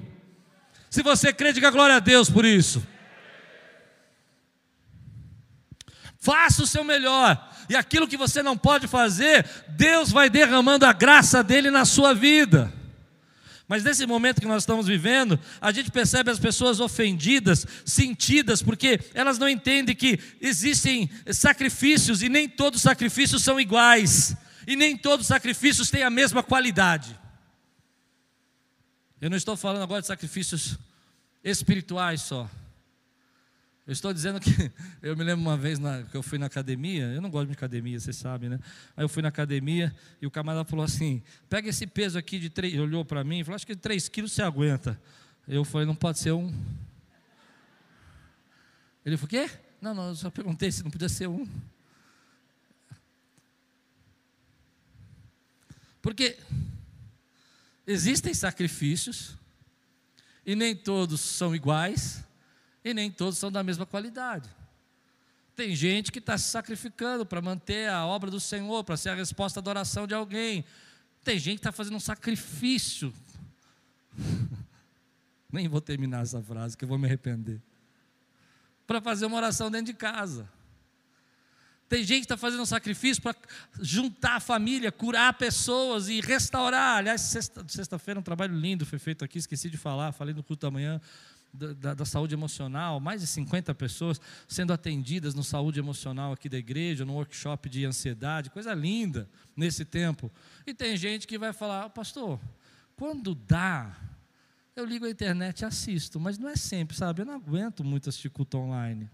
[0.90, 2.86] Se você crê, diga glória a Deus por isso.
[6.18, 10.94] Faça o seu melhor, e aquilo que você não pode fazer, Deus vai derramando a
[10.94, 12.72] graça dele na sua vida.
[13.68, 19.00] Mas nesse momento que nós estamos vivendo, a gente percebe as pessoas ofendidas, sentidas, porque
[19.14, 24.36] elas não entendem que existem sacrifícios e nem todos os sacrifícios são iguais,
[24.68, 27.18] e nem todos os sacrifícios têm a mesma qualidade.
[29.20, 30.78] Eu não estou falando agora de sacrifícios
[31.44, 32.50] espirituais só.
[33.86, 34.50] Eu estou dizendo que
[35.02, 37.54] eu me lembro uma vez na, que eu fui na academia, eu não gosto de
[37.54, 38.58] academia, você sabe, né?
[38.96, 42.50] Aí eu fui na academia e o camarada falou assim: pega esse peso aqui de
[42.50, 45.00] três, olhou para mim e falou: acho que 3 quilos você aguenta.
[45.46, 46.54] Eu falei: não pode ser um.
[49.06, 49.50] Ele falou: quê?
[49.82, 51.46] Não, não, eu só perguntei se não podia ser um.
[56.02, 56.38] Porque
[57.86, 59.38] existem sacrifícios
[60.46, 62.24] e nem todos são iguais
[62.84, 64.50] e nem todos são da mesma qualidade.
[65.56, 69.16] Tem gente que está se sacrificando para manter a obra do Senhor, para ser a
[69.16, 70.66] resposta da oração de alguém.
[71.24, 73.14] Tem gente que está fazendo um sacrifício.
[75.52, 77.62] Nem vou terminar essa frase, que eu vou me arrepender.
[78.88, 80.50] Para fazer uma oração dentro de casa.
[81.88, 83.36] Tem gente que está fazendo um sacrifício para
[83.80, 86.98] juntar a família, curar pessoas e restaurar.
[86.98, 90.66] Aliás, sexta-feira sexta um trabalho lindo foi feito aqui, esqueci de falar, falei no culto
[90.66, 91.00] da manhã
[91.54, 96.58] da, da, saúde emocional, mais de 50 pessoas sendo atendidas no saúde emocional aqui da
[96.58, 100.32] igreja, no workshop de ansiedade, coisa linda nesse tempo.
[100.66, 102.40] E tem gente que vai falar, pastor,
[102.96, 103.96] quando dá,
[104.76, 107.22] eu ligo a internet e assisto, mas não é sempre, sabe?
[107.22, 109.10] Eu não aguento muito assistir culto online.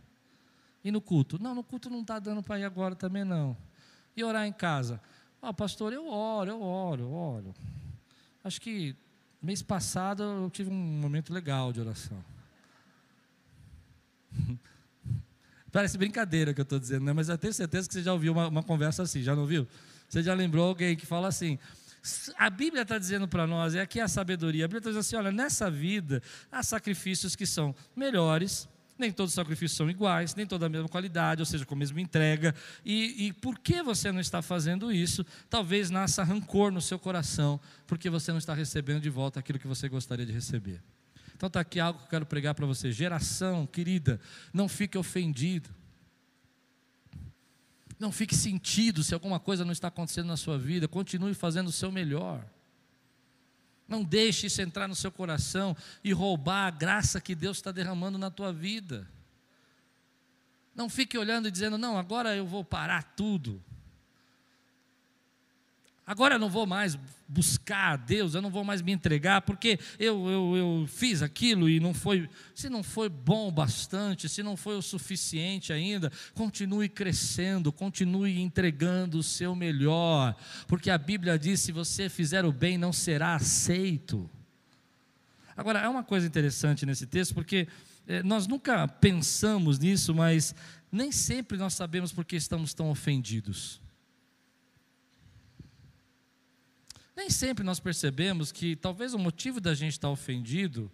[0.82, 1.38] E no culto?
[1.41, 3.56] Não, no culto não está dando para ir agora também não.
[4.16, 5.02] E orar em casa?
[5.41, 7.56] Ah, pastor, eu oro, eu oro, eu oro.
[8.44, 8.95] Acho que
[9.41, 12.24] Mês passado eu tive um momento legal de oração.
[15.72, 17.14] Parece brincadeira que eu estou dizendo, né?
[17.14, 19.68] mas eu tenho certeza que você já ouviu uma, uma, conversa assim, já não viu?
[20.10, 21.60] Você já lembrou alguém que fala assim:
[22.38, 25.16] a Bíblia está dizendo para nós, é aqui a sabedoria, a Bíblia está dizendo assim:
[25.16, 28.68] olha, nessa vida há sacrifícios que são melhores
[29.00, 31.78] nem todos os sacrifícios são iguais, nem toda a mesma qualidade, ou seja, com a
[31.78, 32.54] mesma entrega.
[32.84, 35.26] E, e por que você não está fazendo isso?
[35.50, 39.68] Talvez nasça rancor no seu coração, porque você não está recebendo de volta aquilo que
[39.68, 40.82] você gostaria de receber.
[41.36, 42.92] Então está aqui algo que eu quero pregar para você.
[42.92, 44.20] Geração querida,
[44.54, 45.70] não fique ofendido.
[47.98, 50.88] Não fique sentido se alguma coisa não está acontecendo na sua vida.
[50.88, 52.46] Continue fazendo o seu melhor.
[53.90, 58.20] Não deixe isso entrar no seu coração e roubar a graça que Deus está derramando
[58.20, 59.10] na tua vida.
[60.76, 63.61] Não fique olhando e dizendo, não, agora eu vou parar tudo.
[66.10, 69.80] Agora eu não vou mais buscar a Deus, eu não vou mais me entregar, porque
[69.99, 72.27] eu, eu, eu fiz aquilo e não foi.
[72.56, 78.41] Se não foi bom o bastante, se não foi o suficiente ainda, continue crescendo, continue
[78.41, 80.36] entregando o seu melhor,
[80.68, 84.27] porque a Bíblia diz: se você fizer o bem, não será aceito.
[85.56, 87.68] Agora, é uma coisa interessante nesse texto, porque
[88.07, 90.56] é, nós nunca pensamos nisso, mas
[90.91, 93.80] nem sempre nós sabemos por que estamos tão ofendidos.
[97.20, 100.90] Nem sempre nós percebemos que talvez o motivo da gente estar ofendido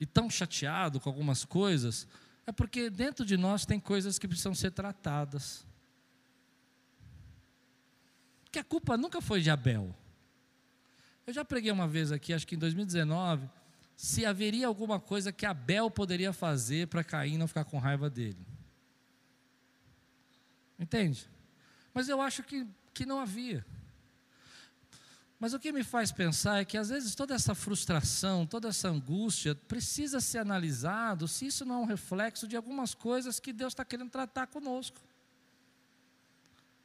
[0.00, 2.04] e tão chateado com algumas coisas
[2.44, 5.64] é porque dentro de nós tem coisas que precisam ser tratadas.
[8.50, 9.94] Que a culpa nunca foi de Abel.
[11.24, 13.48] Eu já preguei uma vez aqui, acho que em 2019,
[13.96, 18.44] se haveria alguma coisa que Abel poderia fazer para Caim não ficar com raiva dele.
[20.76, 21.24] Entende?
[21.94, 23.64] Mas eu acho que, que não havia.
[25.38, 28.88] Mas o que me faz pensar é que às vezes toda essa frustração, toda essa
[28.88, 33.72] angústia precisa ser analisado se isso não é um reflexo de algumas coisas que Deus
[33.72, 34.98] está querendo tratar conosco.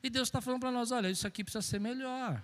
[0.03, 2.43] E Deus está falando para nós: olha, isso aqui precisa ser melhor.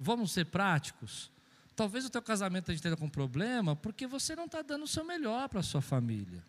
[0.00, 1.30] Vamos ser práticos.
[1.76, 5.48] Talvez o teu casamento esteja com problema porque você não está dando o seu melhor
[5.48, 6.42] para a sua família.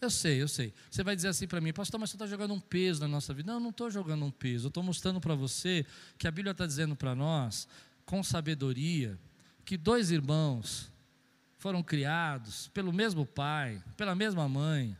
[0.00, 0.72] Eu sei, eu sei.
[0.90, 3.34] Você vai dizer assim para mim, pastor, mas você está jogando um peso na nossa
[3.34, 3.46] vida.
[3.48, 4.66] Não, eu não estou jogando um peso.
[4.66, 5.84] Eu estou mostrando para você
[6.16, 7.68] que a Bíblia está dizendo para nós,
[8.06, 9.18] com sabedoria,
[9.64, 10.90] que dois irmãos
[11.58, 14.96] foram criados pelo mesmo pai, pela mesma mãe,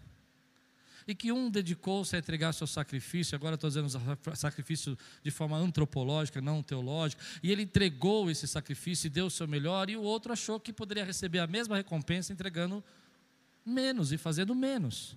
[1.06, 3.88] e que um dedicou-se a entregar seu sacrifício, agora estou dizendo
[4.36, 9.48] sacrifício de forma antropológica, não teológica, e ele entregou esse sacrifício e deu o seu
[9.48, 12.84] melhor, e o outro achou que poderia receber a mesma recompensa entregando
[13.64, 15.16] menos e fazendo menos.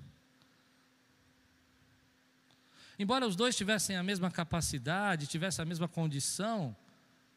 [2.98, 6.76] Embora os dois tivessem a mesma capacidade, tivessem a mesma condição,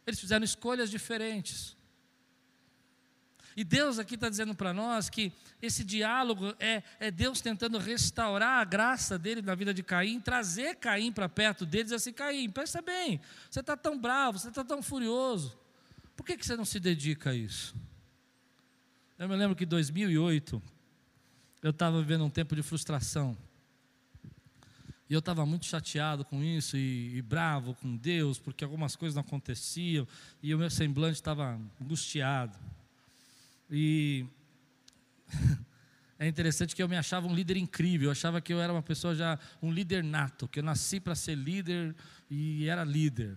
[0.06, 1.76] eles fizeram escolhas diferentes.
[3.56, 8.60] E Deus aqui está dizendo para nós que esse diálogo é, é, Deus tentando restaurar
[8.60, 12.50] a graça dele na vida de Caim, trazer Caim para perto dele e assim: Caim,
[12.50, 13.18] pensa bem,
[13.50, 15.58] você está tão bravo, você está tão furioso,
[16.14, 17.74] por que, que você não se dedica a isso?
[19.18, 20.62] Eu me lembro que em 2008,
[21.66, 23.36] eu estava vivendo um tempo de frustração.
[25.10, 29.16] E eu estava muito chateado com isso e, e, bravo com Deus, porque algumas coisas
[29.16, 30.06] não aconteciam
[30.40, 32.56] e o meu semblante estava angustiado.
[33.68, 34.26] E
[36.20, 38.82] é interessante que eu me achava um líder incrível, eu achava que eu era uma
[38.82, 41.96] pessoa já, um líder nato, que eu nasci para ser líder
[42.30, 43.36] e era líder.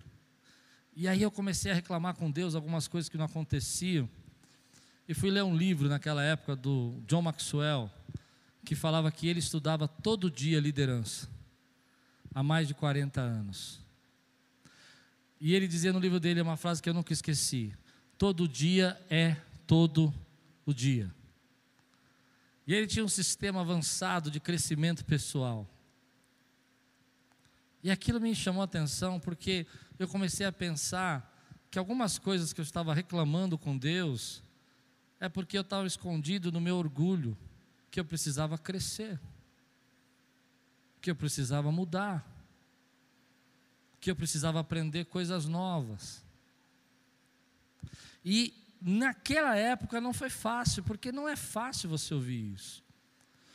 [0.94, 4.08] E aí eu comecei a reclamar com Deus algumas coisas que não aconteciam.
[5.08, 7.90] E fui ler um livro naquela época do John Maxwell,
[8.64, 11.28] que falava que ele estudava todo dia liderança,
[12.34, 13.80] há mais de 40 anos.
[15.40, 17.74] E ele dizia no livro dele uma frase que eu nunca esqueci:
[18.18, 20.12] todo dia é todo
[20.66, 21.12] o dia.
[22.66, 25.66] E ele tinha um sistema avançado de crescimento pessoal.
[27.82, 29.66] E aquilo me chamou a atenção porque
[29.98, 31.26] eu comecei a pensar
[31.70, 34.42] que algumas coisas que eu estava reclamando com Deus
[35.18, 37.36] é porque eu estava escondido no meu orgulho
[37.90, 39.18] que eu precisava crescer,
[41.00, 42.26] que eu precisava mudar,
[44.00, 46.22] que eu precisava aprender coisas novas.
[48.24, 52.82] E naquela época não foi fácil, porque não é fácil você ouvir isso.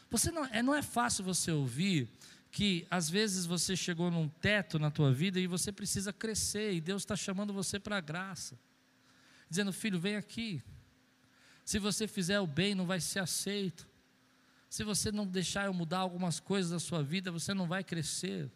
[0.10, 2.10] Você não, é, não é fácil você ouvir
[2.52, 6.80] que às vezes você chegou num teto na tua vida e você precisa crescer e
[6.80, 8.58] Deus está chamando você para a graça,
[9.50, 10.62] dizendo filho vem aqui.
[11.66, 13.88] Se você fizer o bem não vai ser aceito.
[14.76, 18.52] Se você não deixar eu mudar algumas coisas da sua vida, você não vai crescer.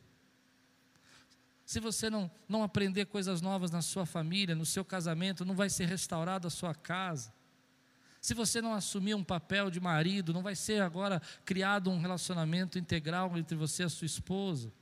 [1.65, 5.69] Se você não, não aprender coisas novas na sua família, no seu casamento, não vai
[5.69, 7.33] ser restaurada a sua casa.
[8.19, 12.77] Se você não assumir um papel de marido, não vai ser agora criado um relacionamento
[12.77, 14.73] integral entre você e a sua esposa.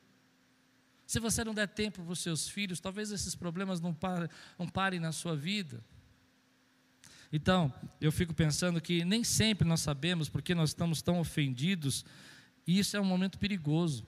[1.05, 4.27] Se você não der tempo para os seus filhos, talvez esses problemas não parem,
[4.57, 5.85] não parem na sua vida.
[7.31, 12.05] Então, eu fico pensando que nem sempre nós sabemos porque nós estamos tão ofendidos,
[12.65, 14.05] e isso é um momento perigoso.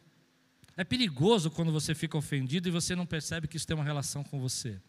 [0.77, 4.23] É perigoso quando você fica ofendido e você não percebe que isso tem uma relação
[4.23, 4.79] com você.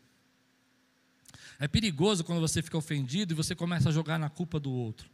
[1.58, 5.10] É perigoso quando você fica ofendido e você começa a jogar na culpa do outro,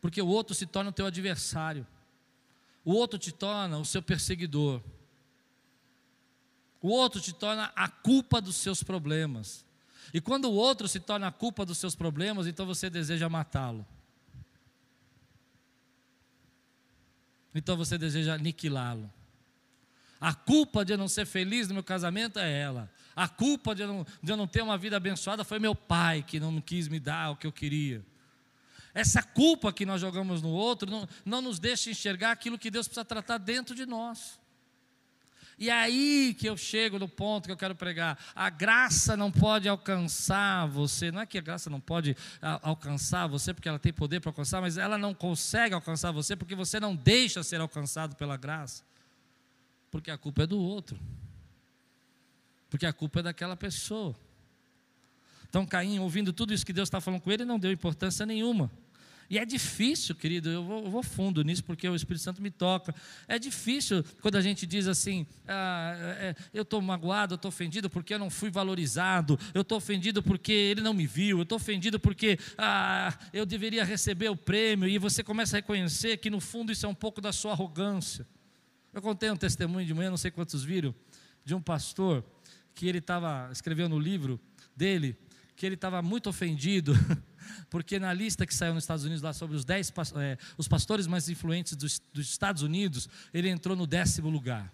[0.00, 1.86] porque o outro se torna o teu adversário,
[2.84, 4.80] o outro te torna o seu perseguidor,
[6.80, 9.64] o outro te torna a culpa dos seus problemas.
[10.12, 13.86] E quando o outro se torna a culpa dos seus problemas, então você deseja matá-lo.
[17.54, 19.12] Então você deseja aniquilá-lo.
[20.20, 22.90] A culpa de eu não ser feliz no meu casamento é ela.
[23.14, 26.22] A culpa de eu, não, de eu não ter uma vida abençoada foi meu pai
[26.22, 28.04] que não quis me dar o que eu queria.
[28.94, 32.86] Essa culpa que nós jogamos no outro não, não nos deixa enxergar aquilo que Deus
[32.86, 34.38] precisa tratar dentro de nós.
[35.62, 38.18] E é aí que eu chego no ponto que eu quero pregar.
[38.34, 41.12] A graça não pode alcançar você.
[41.12, 42.16] Não é que a graça não pode
[42.60, 46.56] alcançar você porque ela tem poder para alcançar, mas ela não consegue alcançar você porque
[46.56, 48.82] você não deixa ser alcançado pela graça.
[49.88, 50.98] Porque a culpa é do outro.
[52.68, 54.16] Porque a culpa é daquela pessoa.
[55.48, 58.68] Então Caim, ouvindo tudo isso que Deus está falando com ele, não deu importância nenhuma.
[59.32, 62.50] E é difícil, querido, eu vou, eu vou, fundo nisso porque o Espírito Santo me
[62.50, 62.94] toca.
[63.26, 67.88] É difícil quando a gente diz assim: ah, é, eu estou magoado, eu estou ofendido
[67.88, 71.56] porque eu não fui valorizado, eu estou ofendido porque ele não me viu, eu estou
[71.56, 76.38] ofendido porque ah, eu deveria receber o prêmio, e você começa a reconhecer que no
[76.38, 78.28] fundo isso é um pouco da sua arrogância.
[78.92, 80.94] Eu contei um testemunho de manhã, não sei quantos viram,
[81.42, 82.22] de um pastor
[82.74, 84.38] que ele estava escrevendo no livro
[84.76, 85.16] dele
[85.62, 86.92] que ele estava muito ofendido,
[87.70, 91.06] porque na lista que saiu nos Estados Unidos lá sobre os dez é, os pastores
[91.06, 94.70] mais influentes dos, dos Estados Unidos, ele entrou no décimo lugar.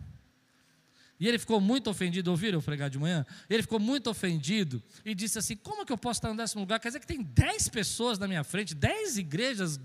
[1.20, 3.26] E ele ficou muito ofendido, ouviram eu pregar de manhã?
[3.50, 6.78] Ele ficou muito ofendido e disse assim: Como que eu posso estar no décimo lugar?
[6.78, 9.80] Quer dizer que tem dez pessoas na minha frente, dez igrejas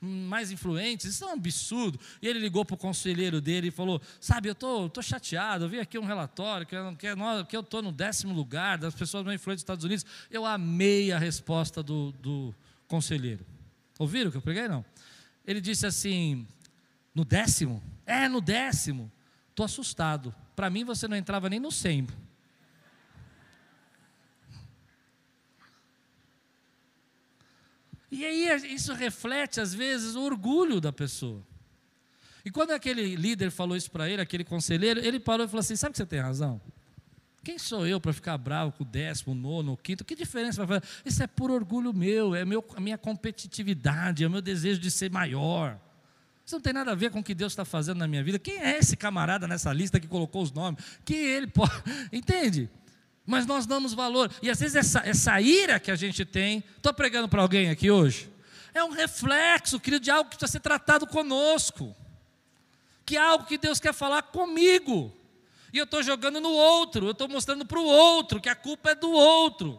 [0.00, 2.00] mais influentes, isso é um absurdo.
[2.22, 5.66] E ele ligou para o conselheiro dele e falou: Sabe, eu estou tô, tô chateado,
[5.66, 6.96] eu vi aqui um relatório que eu
[7.46, 10.06] que eu estou no décimo lugar das pessoas mais influentes dos Estados Unidos.
[10.30, 12.54] Eu amei a resposta do, do
[12.86, 13.44] conselheiro.
[13.98, 14.66] Ouviram o que eu preguei?
[14.66, 14.82] Não.
[15.46, 16.46] Ele disse assim:
[17.14, 17.82] No décimo?
[18.06, 19.12] É, no décimo.
[19.50, 22.08] Estou assustado para mim você não entrava nem no 100.
[28.10, 31.46] E aí isso reflete às vezes o orgulho da pessoa.
[32.44, 35.76] E quando aquele líder falou isso para ele, aquele conselheiro, ele parou e falou assim:
[35.76, 36.60] Sabe que você tem razão?
[37.44, 40.04] Quem sou eu para ficar bravo com o décimo, nono, quinto?
[40.04, 40.92] Que diferença vai fazer?
[41.04, 44.90] Isso é por orgulho meu, é meu, a minha competitividade, é o meu desejo de
[44.90, 45.78] ser maior.
[46.48, 48.38] Isso não tem nada a ver com o que Deus está fazendo na minha vida.
[48.38, 50.82] Quem é esse camarada nessa lista que colocou os nomes?
[51.04, 51.70] Que ele pode.
[52.10, 52.70] Entende?
[53.26, 54.32] Mas nós damos valor.
[54.40, 56.64] E às vezes essa, essa ira que a gente tem.
[56.74, 58.32] Estou pregando para alguém aqui hoje.
[58.72, 61.94] É um reflexo, querido, de algo que precisa ser tratado conosco.
[63.04, 65.14] Que é algo que Deus quer falar comigo.
[65.70, 67.08] E eu estou jogando no outro.
[67.08, 69.78] Eu estou mostrando para o outro que a culpa é do outro.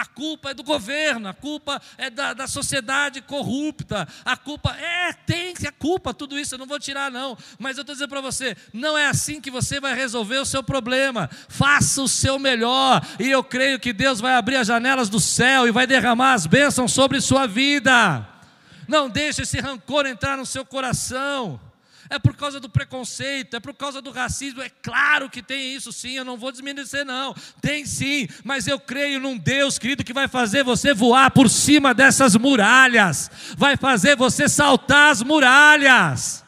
[0.00, 5.12] A culpa é do governo, a culpa é da, da sociedade corrupta, a culpa é,
[5.12, 7.36] tem a culpa, tudo isso eu não vou tirar, não.
[7.58, 10.62] Mas eu estou dizendo para você, não é assim que você vai resolver o seu
[10.62, 11.28] problema.
[11.50, 15.68] Faça o seu melhor, e eu creio que Deus vai abrir as janelas do céu
[15.68, 18.26] e vai derramar as bênçãos sobre sua vida.
[18.88, 21.60] Não deixe esse rancor entrar no seu coração
[22.10, 24.60] é por causa do preconceito, é por causa do racismo.
[24.60, 27.32] É claro que tem isso sim, eu não vou desmerecer, não.
[27.62, 31.94] Tem sim, mas eu creio num Deus, querido, que vai fazer você voar por cima
[31.94, 36.44] dessas muralhas, vai fazer você saltar as muralhas.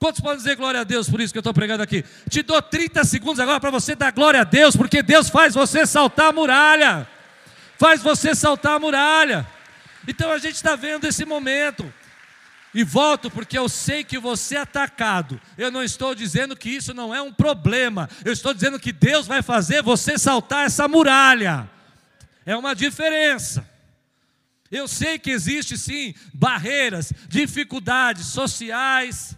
[0.00, 2.04] Quantos podem dizer glória a Deus por isso que eu estou pregando aqui?
[2.28, 5.86] Te dou 30 segundos agora para você dar glória a Deus, porque Deus faz você
[5.86, 7.08] saltar a muralha.
[7.78, 9.46] Faz você saltar a muralha.
[10.06, 11.92] Então a gente está vendo esse momento.
[12.78, 15.40] E volto porque eu sei que você é atacado.
[15.56, 18.08] Eu não estou dizendo que isso não é um problema.
[18.24, 21.68] Eu estou dizendo que Deus vai fazer você saltar essa muralha.
[22.46, 23.68] É uma diferença.
[24.70, 29.36] Eu sei que existe sim barreiras, dificuldades sociais,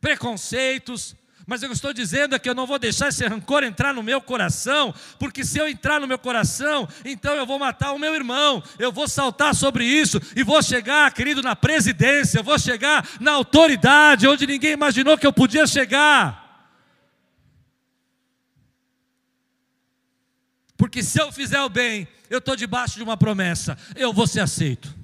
[0.00, 1.14] preconceitos,
[1.46, 4.20] mas eu estou dizendo é que eu não vou deixar esse rancor entrar no meu
[4.20, 8.62] coração, porque se eu entrar no meu coração, então eu vou matar o meu irmão,
[8.78, 13.32] eu vou saltar sobre isso e vou chegar, querido, na presidência, eu vou chegar na
[13.32, 16.42] autoridade, onde ninguém imaginou que eu podia chegar.
[20.78, 24.40] Porque se eu fizer o bem, eu estou debaixo de uma promessa, eu vou ser
[24.40, 24.94] aceito.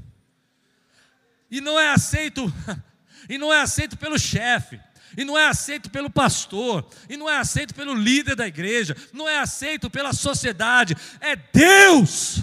[1.51, 2.51] E não é aceito,
[3.29, 4.81] e não é aceito pelo chefe
[5.21, 9.29] e não é aceito pelo pastor, e não é aceito pelo líder da igreja, não
[9.29, 12.39] é aceito pela sociedade, é Deus.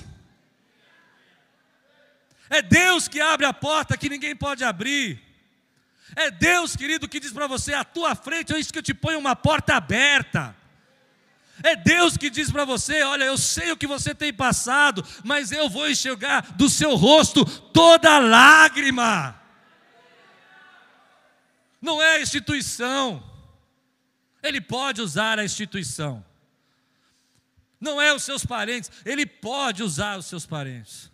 [2.52, 5.20] É Deus que abre a porta que ninguém pode abrir.
[6.16, 9.18] É Deus, querido, que diz para você: à tua frente, eu que eu te ponho
[9.18, 10.56] uma porta aberta.
[11.64, 15.52] É Deus que diz para você: olha, eu sei o que você tem passado, mas
[15.52, 19.47] eu vou enxergar do seu rosto toda lágrima
[21.82, 23.24] não é a instituição.
[24.42, 26.24] Ele pode usar a instituição.
[27.80, 31.12] Não é os seus parentes, ele pode usar os seus parentes.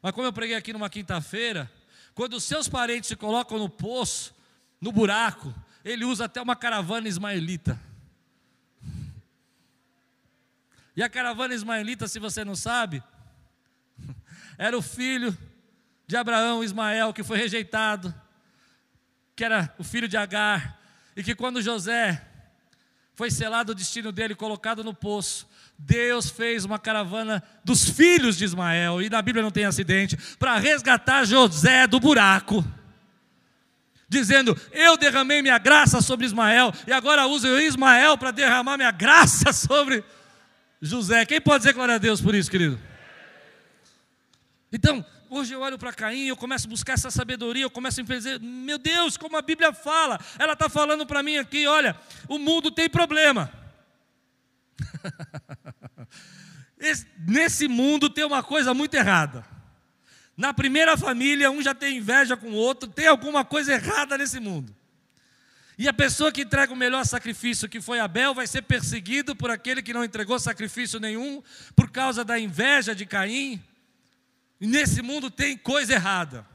[0.00, 1.70] Mas como eu preguei aqui numa quinta-feira,
[2.14, 4.34] quando os seus parentes se colocam no poço,
[4.80, 5.52] no buraco,
[5.84, 7.80] ele usa até uma caravana ismaelita.
[10.94, 13.02] E a caravana ismaelita, se você não sabe,
[14.58, 15.36] era o filho
[16.06, 18.14] de Abraão, Ismael, que foi rejeitado,
[19.34, 20.78] que era o filho de Agar,
[21.16, 22.22] e que quando José
[23.14, 25.46] foi selado o destino dele, colocado no poço,
[25.78, 30.58] Deus fez uma caravana dos filhos de Ismael, e na Bíblia não tem acidente, para
[30.58, 32.64] resgatar José do buraco,
[34.08, 39.52] dizendo: Eu derramei minha graça sobre Ismael, e agora uso Ismael para derramar minha graça
[39.54, 40.04] sobre
[40.80, 41.24] José.
[41.26, 42.78] Quem pode dizer glória a Deus por isso, querido?
[44.72, 45.04] Então,
[45.34, 48.38] Hoje eu olho para Caim, eu começo a buscar essa sabedoria, eu começo a dizer,
[48.38, 51.96] meu Deus, como a Bíblia fala, ela está falando para mim aqui, olha,
[52.28, 53.50] o mundo tem problema.
[57.26, 59.42] Nesse mundo tem uma coisa muito errada.
[60.36, 64.38] Na primeira família, um já tem inveja com o outro, tem alguma coisa errada nesse
[64.38, 64.76] mundo.
[65.78, 69.50] E a pessoa que entrega o melhor sacrifício, que foi Abel, vai ser perseguido por
[69.50, 71.42] aquele que não entregou sacrifício nenhum,
[71.74, 73.64] por causa da inveja de Caim.
[74.66, 76.46] Nesse mundo tem coisa errada.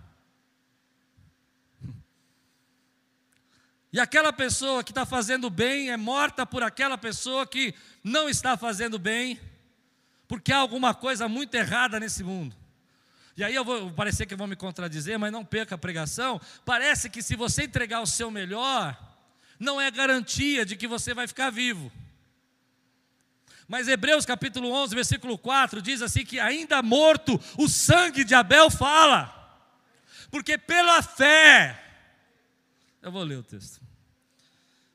[3.91, 7.73] E aquela pessoa que está fazendo bem é morta por aquela pessoa que
[8.03, 9.39] não está fazendo bem,
[10.27, 12.55] porque há alguma coisa muito errada nesse mundo.
[13.35, 16.39] E aí eu vou parecer que vão me contradizer, mas não perca a pregação.
[16.65, 18.97] Parece que se você entregar o seu melhor,
[19.59, 21.91] não é garantia de que você vai ficar vivo.
[23.67, 28.71] Mas Hebreus capítulo 11, versículo 4 diz assim que ainda morto o sangue de Abel
[28.71, 29.33] fala.
[30.31, 31.83] Porque pela fé
[33.01, 33.81] Eu vou ler o texto.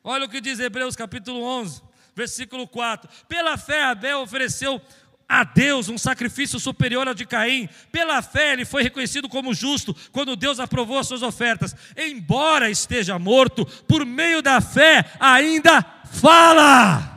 [0.03, 1.83] Olha o que diz Hebreus capítulo 11,
[2.15, 3.09] versículo 4.
[3.29, 4.81] Pela fé Abel ofereceu
[5.29, 7.69] a Deus um sacrifício superior ao de Caim.
[7.91, 11.77] Pela fé ele foi reconhecido como justo quando Deus aprovou as suas ofertas.
[11.97, 17.12] Embora esteja morto, por meio da fé ainda fala.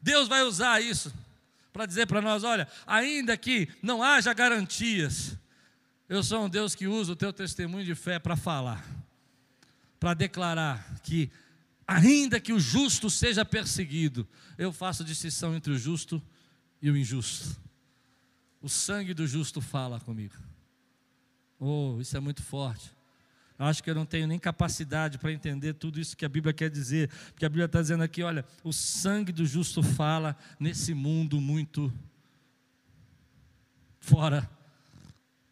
[0.00, 1.12] Deus vai usar isso
[1.72, 5.36] para dizer para nós: olha, ainda que não haja garantias,
[6.08, 8.84] eu sou um Deus que usa o teu testemunho de fé para falar,
[9.98, 11.30] para declarar que,
[11.86, 14.26] ainda que o justo seja perseguido,
[14.58, 16.22] eu faço distinção entre o justo
[16.82, 17.56] e o injusto.
[18.60, 20.34] O sangue do justo fala comigo.
[21.58, 22.90] Oh, isso é muito forte.
[23.62, 26.70] Acho que eu não tenho nem capacidade para entender tudo isso que a Bíblia quer
[26.70, 31.38] dizer, porque a Bíblia está dizendo aqui: olha, o sangue do justo fala nesse mundo
[31.38, 31.92] muito
[34.00, 34.48] fora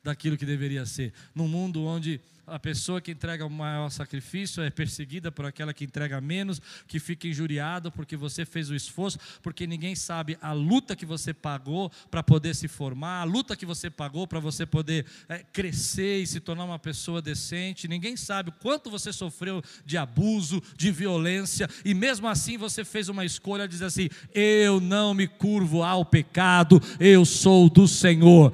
[0.03, 1.13] daquilo que deveria ser.
[1.35, 2.19] Num mundo onde
[2.51, 6.99] a pessoa que entrega o maior sacrifício é perseguida por aquela que entrega menos, que
[6.99, 11.91] fica injuriado porque você fez o esforço, porque ninguém sabe a luta que você pagou
[12.11, 16.27] para poder se formar, a luta que você pagou para você poder é, crescer e
[16.27, 21.69] se tornar uma pessoa decente, ninguém sabe o quanto você sofreu de abuso, de violência,
[21.85, 26.81] e mesmo assim você fez uma escolha, diz assim: eu não me curvo ao pecado,
[26.99, 28.53] eu sou do Senhor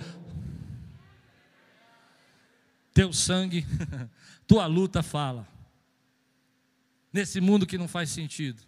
[2.94, 3.66] teu sangue,
[4.46, 5.46] tua luta fala.
[7.12, 8.62] Nesse mundo que não faz sentido.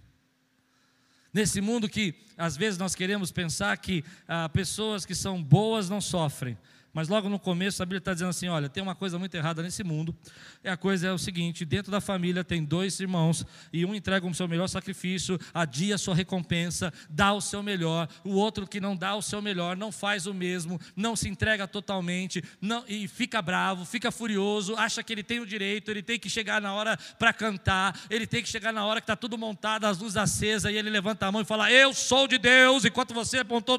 [1.33, 6.01] Nesse mundo que às vezes nós queremos pensar que ah, pessoas que são boas não
[6.01, 6.59] sofrem,
[6.97, 9.63] mas logo no começo a Bíblia está dizendo assim: olha, tem uma coisa muito errada
[9.63, 10.17] nesse mundo.
[10.65, 14.27] E a coisa é o seguinte: dentro da família tem dois irmãos, e um entrega
[14.27, 18.81] o seu melhor sacrifício, adia a sua recompensa, dá o seu melhor, o outro que
[18.81, 23.07] não dá o seu melhor, não faz o mesmo, não se entrega totalmente, não, e
[23.07, 26.73] fica bravo, fica furioso, acha que ele tem o direito, ele tem que chegar na
[26.73, 30.17] hora para cantar, ele tem que chegar na hora que está tudo montado, as luzes
[30.17, 33.79] acesas, e ele levanta a mão e fala: Eu sou de Deus, enquanto você apontou.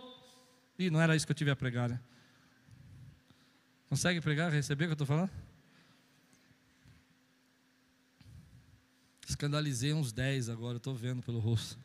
[0.77, 1.99] E não era isso que eu tive a pregar, né?
[3.89, 5.31] Consegue pregar, receber o que eu estou falando?
[9.27, 11.77] Escandalizei uns 10 agora, estou vendo pelo rosto.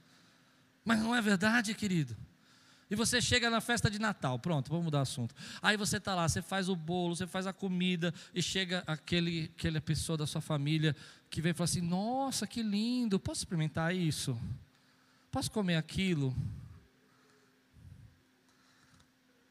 [0.84, 2.16] Mas não é verdade, querido.
[2.90, 5.34] E você chega na festa de Natal, pronto, vamos mudar assunto.
[5.62, 9.50] Aí você está lá, você faz o bolo, você faz a comida, e chega aquele,
[9.56, 10.94] aquela pessoa da sua família
[11.30, 14.38] que vem e fala assim: Nossa, que lindo, posso experimentar isso?
[15.30, 16.36] Posso comer aquilo?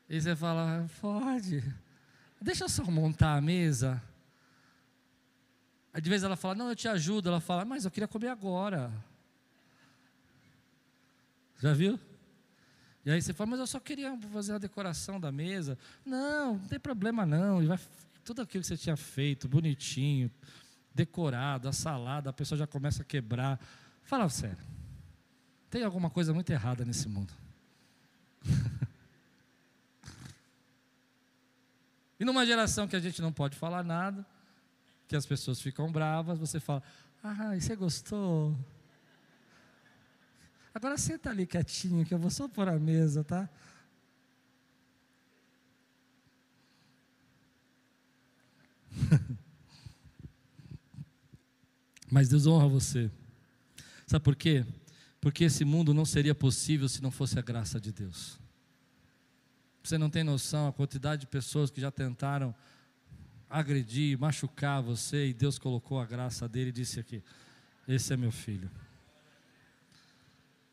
[0.08, 1.64] E você fala: Pode.
[2.42, 4.02] Deixa eu só montar a mesa.
[5.94, 7.30] Aí de vez ela fala, não, eu te ajudo.
[7.30, 8.92] Ela fala, mas eu queria comer agora.
[11.60, 12.00] Já viu?
[13.06, 15.78] E aí você fala, mas eu só queria fazer a decoração da mesa.
[16.04, 17.62] Não, não tem problema não.
[17.62, 17.80] E vai,
[18.24, 20.32] tudo aquilo que você tinha feito, bonitinho,
[20.94, 23.60] decorado, a salada, a pessoa já começa a quebrar.
[24.04, 24.58] Fala sério.
[25.70, 27.34] Tem alguma coisa muito errada nesse mundo.
[32.22, 34.24] E numa geração que a gente não pode falar nada,
[35.08, 36.84] que as pessoas ficam bravas, você fala:
[37.24, 38.56] Ah, você gostou?
[40.72, 43.50] Agora senta ali quietinho, que eu vou só pôr a mesa, tá?
[52.12, 53.10] Mas Deus honra você.
[54.06, 54.64] Sabe por quê?
[55.20, 58.40] Porque esse mundo não seria possível se não fosse a graça de Deus.
[59.84, 62.54] Você não tem noção a quantidade de pessoas que já tentaram
[63.50, 67.24] agredir, machucar você e Deus colocou a graça dele e disse aqui:
[67.88, 68.70] Esse é meu filho.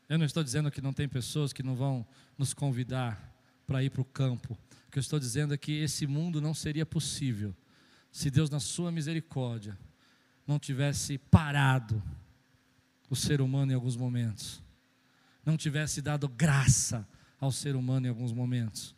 [0.07, 2.05] Eu não estou dizendo que não tem pessoas que não vão
[2.37, 3.35] nos convidar
[3.67, 4.57] para ir para o campo.
[4.87, 7.55] O que eu estou dizendo é que esse mundo não seria possível
[8.11, 9.77] se Deus, na sua misericórdia,
[10.47, 12.01] não tivesse parado
[13.07, 14.63] o ser humano em alguns momentos,
[15.45, 17.07] não tivesse dado graça
[17.39, 18.95] ao ser humano em alguns momentos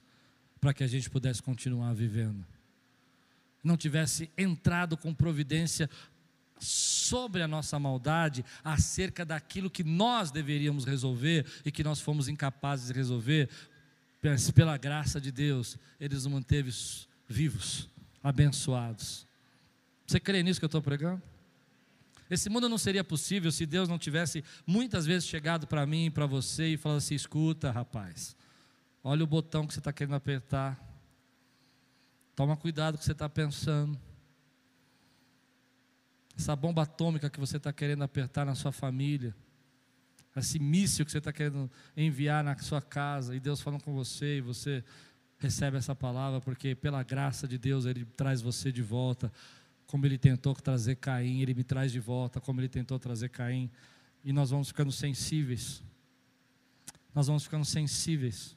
[0.62, 2.46] para que a gente pudesse continuar vivendo.
[3.64, 5.90] Não tivesse entrado com providência
[6.60, 12.88] sobre a nossa maldade, acerca daquilo que nós deveríamos resolver e que nós fomos incapazes
[12.88, 13.50] de resolver,
[14.22, 16.72] mas pela graça de Deus, Ele nos manteve
[17.28, 17.90] vivos,
[18.24, 19.26] abençoados.
[20.06, 21.22] Você crê nisso que eu estou pregando?
[22.30, 26.10] Esse mundo não seria possível se Deus não tivesse muitas vezes chegado para mim e
[26.12, 28.36] para você e falado assim: escuta, rapaz,
[29.04, 30.80] olha o botão que você está querendo apertar,
[32.36, 34.00] toma cuidado o que você está pensando.
[36.38, 39.36] Essa bomba atômica que você está querendo apertar na sua família,
[40.36, 44.38] esse míssil que você está querendo enviar na sua casa, e Deus falando com você,
[44.38, 44.84] e você
[45.38, 49.32] recebe essa palavra, porque pela graça de Deus Ele traz você de volta
[49.92, 53.70] como ele tentou trazer Caim, ele me traz de volta, como ele tentou trazer Caim,
[54.24, 55.84] e nós vamos ficando sensíveis.
[57.14, 58.56] Nós vamos ficando sensíveis.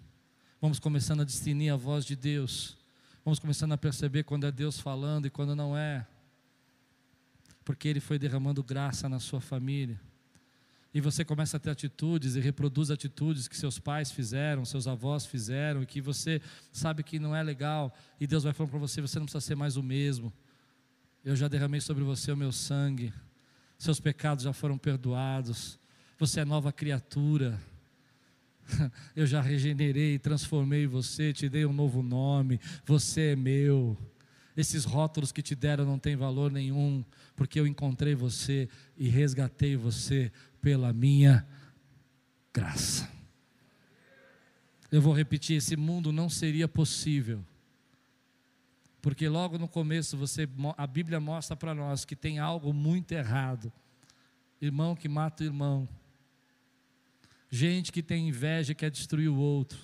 [0.64, 2.74] Vamos começando a discernir a voz de Deus.
[3.22, 6.06] Vamos começando a perceber quando é Deus falando e quando não é.
[7.66, 10.00] Porque Ele foi derramando graça na sua família.
[10.94, 15.26] E você começa a ter atitudes e reproduz atitudes que seus pais fizeram, seus avós
[15.26, 16.40] fizeram, e que você
[16.72, 17.94] sabe que não é legal.
[18.18, 20.32] E Deus vai falando para você: você não precisa ser mais o mesmo.
[21.22, 23.12] Eu já derramei sobre você o meu sangue,
[23.76, 25.78] seus pecados já foram perdoados,
[26.18, 27.60] você é nova criatura.
[29.14, 33.96] Eu já regenerei, transformei você, te dei um novo nome, você é meu.
[34.56, 37.04] Esses rótulos que te deram não têm valor nenhum,
[37.34, 40.30] porque eu encontrei você e resgatei você
[40.62, 41.44] pela minha
[42.52, 43.10] graça.
[44.92, 47.44] Eu vou repetir: esse mundo não seria possível
[49.04, 53.70] porque logo no começo você, a Bíblia mostra para nós que tem algo muito errado.
[54.58, 55.86] Irmão que mata o irmão.
[57.54, 59.78] Gente que tem inveja e quer destruir o outro.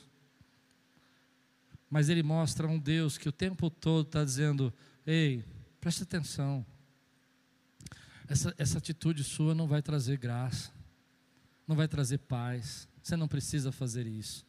[1.88, 4.74] Mas ele mostra um Deus que o tempo todo está dizendo:
[5.06, 5.44] ei,
[5.80, 6.66] preste atenção.
[8.26, 10.72] Essa, essa atitude sua não vai trazer graça,
[11.64, 12.88] não vai trazer paz.
[13.01, 14.44] Você não precisa fazer isso.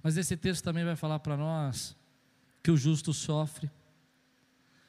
[0.00, 1.96] Mas esse texto também vai falar para nós
[2.62, 3.68] que o justo sofre,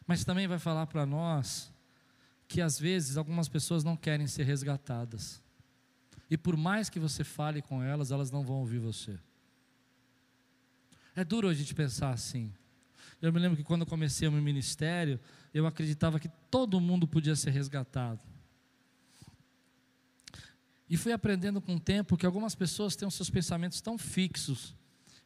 [0.05, 1.73] mas também vai falar para nós
[2.47, 5.41] que às vezes algumas pessoas não querem ser resgatadas.
[6.31, 9.19] E por mais que você fale com elas, elas não vão ouvir você.
[11.13, 12.53] É duro a gente pensar assim.
[13.21, 15.19] Eu me lembro que quando eu comecei o meu ministério,
[15.53, 18.21] eu acreditava que todo mundo podia ser resgatado.
[20.89, 24.73] E fui aprendendo com o tempo que algumas pessoas têm os seus pensamentos tão fixos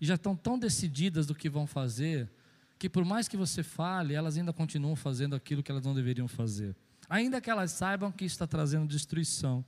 [0.02, 2.32] e já estão tão decididas do que vão fazer,
[2.80, 6.28] que por mais que você fale, elas ainda continuam fazendo aquilo que elas não deveriam
[6.28, 6.76] fazer.
[7.08, 9.64] Ainda que elas saibam que está trazendo destruição.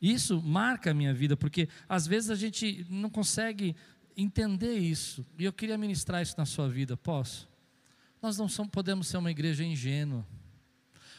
[0.00, 3.74] Isso marca a minha vida, porque às vezes a gente não consegue
[4.16, 5.24] entender isso.
[5.38, 7.48] E eu queria ministrar isso na sua vida, posso?
[8.20, 10.26] Nós não somos, podemos ser uma igreja ingênua.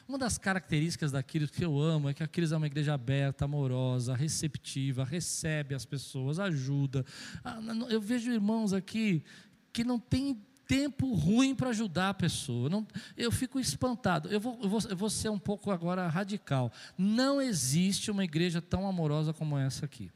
[0.07, 4.15] Uma das características daquilo que eu amo é que aqueles é uma igreja aberta, amorosa,
[4.15, 7.05] receptiva, recebe as pessoas, ajuda.
[7.43, 7.59] Ah,
[7.89, 9.21] eu vejo irmãos aqui
[9.73, 12.69] que não tem tempo ruim para ajudar a pessoa.
[12.69, 12.85] Não,
[13.15, 14.29] eu fico espantado.
[14.29, 16.71] Eu vou, eu, vou, eu vou ser um pouco agora radical.
[16.97, 20.11] Não existe uma igreja tão amorosa como essa aqui.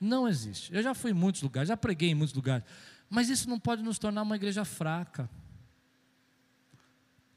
[0.00, 0.74] Não existe.
[0.74, 2.64] Eu já fui em muitos lugares, já preguei em muitos lugares.
[3.10, 5.28] Mas isso não pode nos tornar uma igreja fraca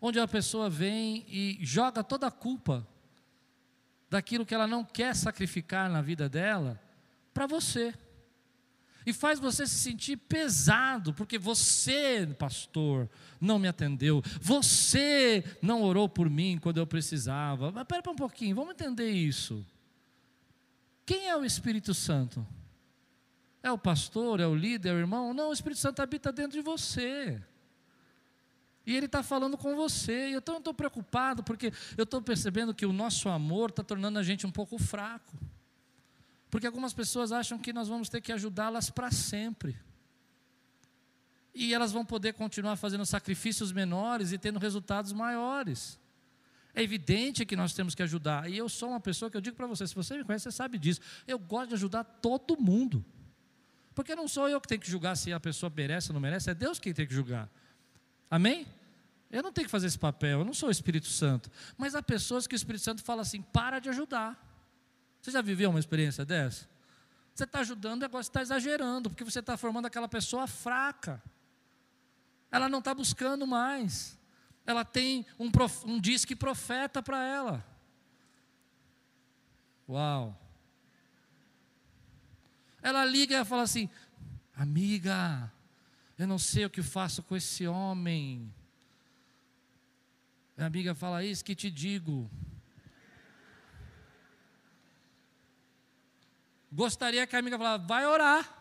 [0.02, 2.86] onde a pessoa vem e joga toda a culpa
[4.10, 6.82] daquilo que ela não quer sacrificar na vida dela
[7.34, 7.94] para você.
[9.06, 13.10] E faz você se sentir pesado, porque você, pastor,
[13.40, 17.72] não me atendeu, você não orou por mim quando eu precisava.
[17.72, 19.66] Mas pera um pouquinho, vamos entender isso.
[21.06, 22.46] Quem é o Espírito Santo?
[23.64, 25.34] É o pastor, é o líder, é o irmão?
[25.34, 27.42] Não, o Espírito Santo habita dentro de você.
[28.86, 30.30] E Ele está falando com você.
[30.30, 34.24] E eu estou preocupado porque eu estou percebendo que o nosso amor está tornando a
[34.24, 35.38] gente um pouco fraco.
[36.52, 39.80] Porque algumas pessoas acham que nós vamos ter que ajudá-las para sempre.
[41.56, 45.98] E elas vão poder continuar fazendo sacrifícios menores e tendo resultados maiores.
[46.76, 48.50] É evidente que nós temos que ajudar.
[48.50, 50.52] E eu sou uma pessoa que eu digo para você, se você me conhece, você
[50.52, 51.00] sabe disso.
[51.26, 53.04] Eu gosto de ajudar todo mundo.
[53.96, 56.50] Porque não sou eu que tenho que julgar se a pessoa merece ou não merece,
[56.50, 57.50] é Deus quem tem que julgar.
[58.30, 58.68] Amém?
[59.30, 61.50] Eu não tenho que fazer esse papel, eu não sou o Espírito Santo.
[61.78, 64.51] Mas há pessoas que o Espírito Santo fala assim: para de ajudar.
[65.22, 66.68] Você já viveu uma experiência dessa?
[67.34, 71.22] Você está ajudando agora você está exagerando, porque você está formando aquela pessoa fraca.
[72.52, 74.20] Ela não está buscando mais.
[74.66, 77.66] Ela tem um, prof, um disque profeta para ela.
[79.88, 80.38] Uau!
[82.82, 83.90] Ela liga e fala assim:
[84.56, 85.52] Amiga,
[86.18, 88.54] eu não sei o que faço com esse homem.
[90.58, 92.30] Minha amiga fala: Isso que te digo.
[96.72, 98.58] Gostaria que a amiga falasse: Vai orar.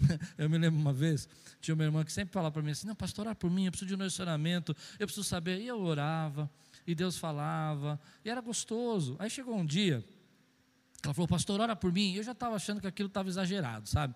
[0.36, 1.28] Eu me lembro uma vez,
[1.60, 3.70] tinha uma irmã que sempre falava para mim assim: Não, pastor, orar por mim, eu
[3.70, 5.60] preciso de um relacionamento, eu preciso saber.
[5.60, 6.50] E eu orava,
[6.86, 9.16] e Deus falava, e era gostoso.
[9.18, 10.04] Aí chegou um dia,
[11.04, 12.12] ela falou: Pastor, ora por mim.
[12.12, 14.14] E eu já estava achando que aquilo estava exagerado, sabe?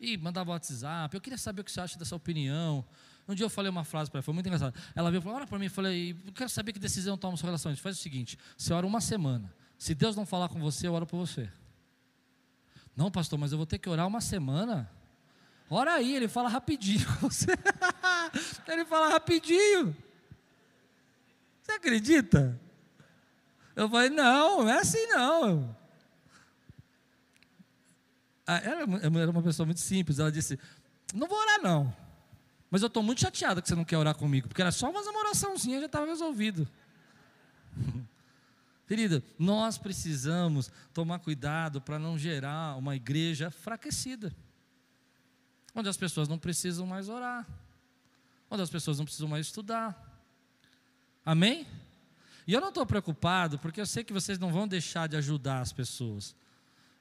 [0.00, 2.84] E mandava WhatsApp, eu queria saber o que você acha dessa opinião.
[3.28, 4.74] Um dia eu falei uma frase para ela, foi muito engraçado.
[4.94, 7.36] Ela veio e falou: Ora por mim, eu falei: Eu quero saber que decisão toma
[7.36, 7.70] sua relação.
[7.70, 9.52] A gente faz o seguinte: você ora uma semana.
[9.78, 11.50] Se Deus não falar com você, eu oro por você.
[12.96, 14.90] Não, pastor, mas eu vou ter que orar uma semana.
[15.68, 17.06] Ora aí, ele fala rapidinho
[18.68, 19.94] ele fala rapidinho.
[21.60, 22.58] Você acredita?
[23.74, 25.76] Eu falei, não, não é assim não.
[28.46, 30.18] Ah, ela era uma pessoa muito simples.
[30.20, 30.58] Ela disse:
[31.12, 31.94] Não vou orar, não.
[32.70, 35.18] Mas eu estou muito chateada que você não quer orar comigo, porque era só uma
[35.18, 36.68] oraçãozinha já estava resolvido.
[38.86, 44.34] Querida, nós precisamos tomar cuidado para não gerar uma igreja enfraquecida,
[45.74, 47.46] onde as pessoas não precisam mais orar,
[48.48, 50.22] onde as pessoas não precisam mais estudar.
[51.24, 51.66] Amém?
[52.46, 55.60] E eu não estou preocupado, porque eu sei que vocês não vão deixar de ajudar
[55.60, 56.36] as pessoas.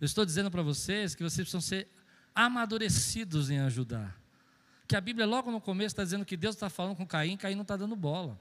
[0.01, 1.87] Eu estou dizendo para vocês que vocês precisam ser
[2.33, 4.19] amadurecidos em ajudar.
[4.87, 7.53] Que a Bíblia, logo no começo, está dizendo que Deus está falando com Caim, Caim
[7.53, 8.39] não está dando bola.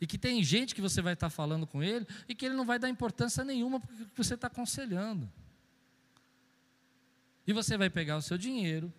[0.00, 2.64] E que tem gente que você vai estar falando com ele e que ele não
[2.64, 5.30] vai dar importância nenhuma porque você está aconselhando.
[7.46, 8.92] E você vai pegar o seu dinheiro,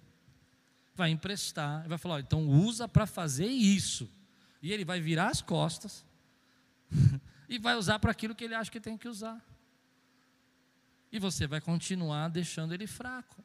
[0.94, 4.10] vai emprestar, e vai falar: ó, então usa para fazer isso.
[4.62, 6.06] E ele vai virar as costas
[7.50, 9.44] e vai usar para aquilo que ele acha que tem que usar.
[11.12, 13.44] E você vai continuar deixando ele fraco.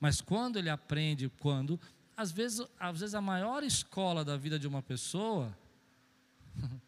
[0.00, 1.80] Mas quando ele aprende, quando,
[2.16, 5.56] às vezes, às vezes a maior escola da vida de uma pessoa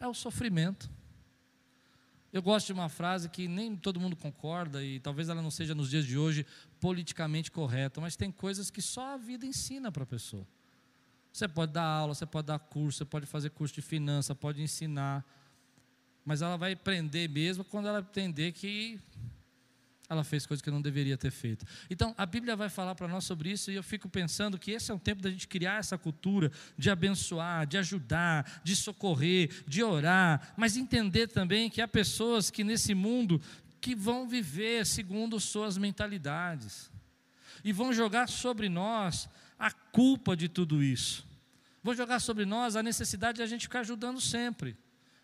[0.00, 0.90] é o sofrimento.
[2.32, 5.74] Eu gosto de uma frase que nem todo mundo concorda, e talvez ela não seja
[5.74, 6.44] nos dias de hoje
[6.78, 10.46] politicamente correta, mas tem coisas que só a vida ensina para a pessoa.
[11.32, 14.60] Você pode dar aula, você pode dar curso, você pode fazer curso de finança, pode
[14.60, 15.24] ensinar,
[16.24, 19.00] mas ela vai aprender mesmo quando ela entender que
[20.08, 21.66] ela fez coisas que não deveria ter feito.
[21.90, 24.90] Então, a Bíblia vai falar para nós sobre isso e eu fico pensando que esse
[24.90, 29.82] é o tempo da gente criar essa cultura de abençoar, de ajudar, de socorrer, de
[29.82, 33.40] orar, mas entender também que há pessoas que nesse mundo
[33.80, 36.90] que vão viver segundo suas mentalidades
[37.62, 39.28] e vão jogar sobre nós
[39.58, 41.26] a culpa de tudo isso.
[41.82, 44.76] Vão jogar sobre nós a necessidade de a gente ficar ajudando sempre.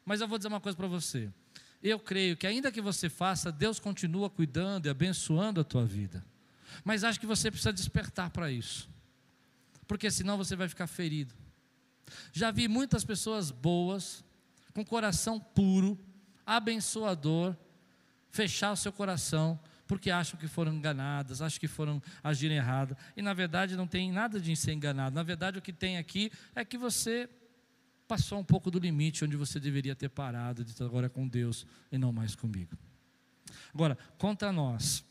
[0.05, 1.33] Mas eu vou dizer uma coisa para você.
[1.85, 6.25] Eu creio que ainda que você faça, Deus continua cuidando e abençoando a tua vida.
[6.83, 8.89] Mas acho que você precisa despertar para isso.
[9.87, 11.35] Porque senão você vai ficar ferido.
[12.33, 14.25] Já vi muitas pessoas boas,
[14.73, 15.99] com coração puro,
[16.47, 17.55] abençoador,
[18.31, 23.21] fechar o seu coração porque acham que foram enganadas, acham que foram agir errado, e
[23.21, 25.15] na verdade não tem nada de ser enganado.
[25.15, 27.29] Na verdade o que tem aqui é que você
[28.07, 31.99] passou um pouco do limite onde você deveria ter parado, de agora com Deus e
[31.99, 32.77] não mais comigo.
[33.73, 35.05] Agora, contra nós,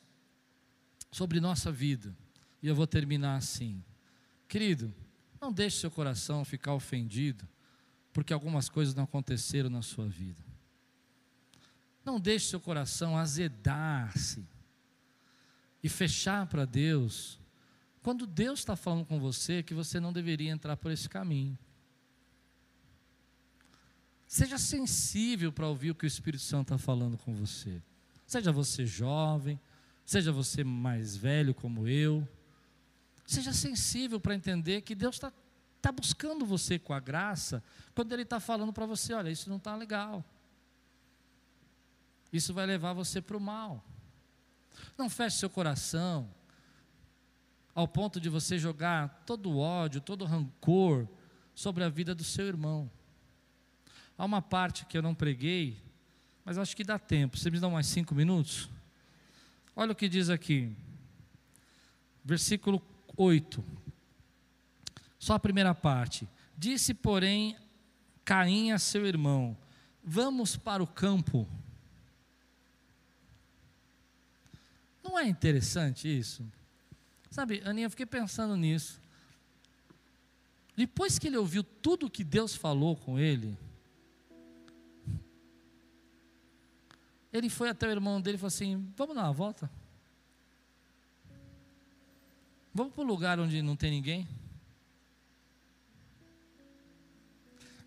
[1.11, 2.15] sobre nossa vida,
[2.61, 3.83] e eu vou terminar assim.
[4.47, 4.93] Querido,
[5.41, 7.47] não deixe seu coração ficar ofendido,
[8.13, 10.41] porque algumas coisas não aconteceram na sua vida.
[12.05, 14.45] Não deixe seu coração azedar-se
[15.83, 17.39] e fechar para Deus,
[18.01, 21.57] quando Deus está falando com você que você não deveria entrar por esse caminho.
[24.33, 27.79] Seja sensível para ouvir o que o Espírito Santo está falando com você.
[28.25, 29.59] Seja você jovem,
[30.03, 32.27] seja você mais velho como eu.
[33.27, 35.31] Seja sensível para entender que Deus está
[35.79, 39.57] tá buscando você com a graça, quando Ele está falando para você: olha, isso não
[39.57, 40.25] está legal.
[42.31, 43.85] Isso vai levar você para o mal.
[44.97, 46.27] Não feche seu coração
[47.75, 51.07] ao ponto de você jogar todo o ódio, todo o rancor
[51.53, 52.89] sobre a vida do seu irmão.
[54.17, 55.77] Há uma parte que eu não preguei,
[56.45, 57.37] mas acho que dá tempo.
[57.37, 58.69] Você me dá mais cinco minutos?
[59.75, 60.75] Olha o que diz aqui,
[62.23, 62.81] versículo
[63.17, 63.63] 8.
[65.17, 66.27] Só a primeira parte.
[66.57, 67.57] Disse, porém,
[68.25, 69.57] Caim a seu irmão:
[70.03, 71.47] Vamos para o campo.
[75.03, 76.45] Não é interessante isso?
[77.29, 79.01] Sabe, Aninha, eu fiquei pensando nisso.
[80.75, 83.57] Depois que ele ouviu tudo que Deus falou com ele,
[87.33, 89.69] Ele foi até o irmão dele e falou assim: Vamos dar uma volta?
[92.71, 94.27] Vamos para o lugar onde não tem ninguém?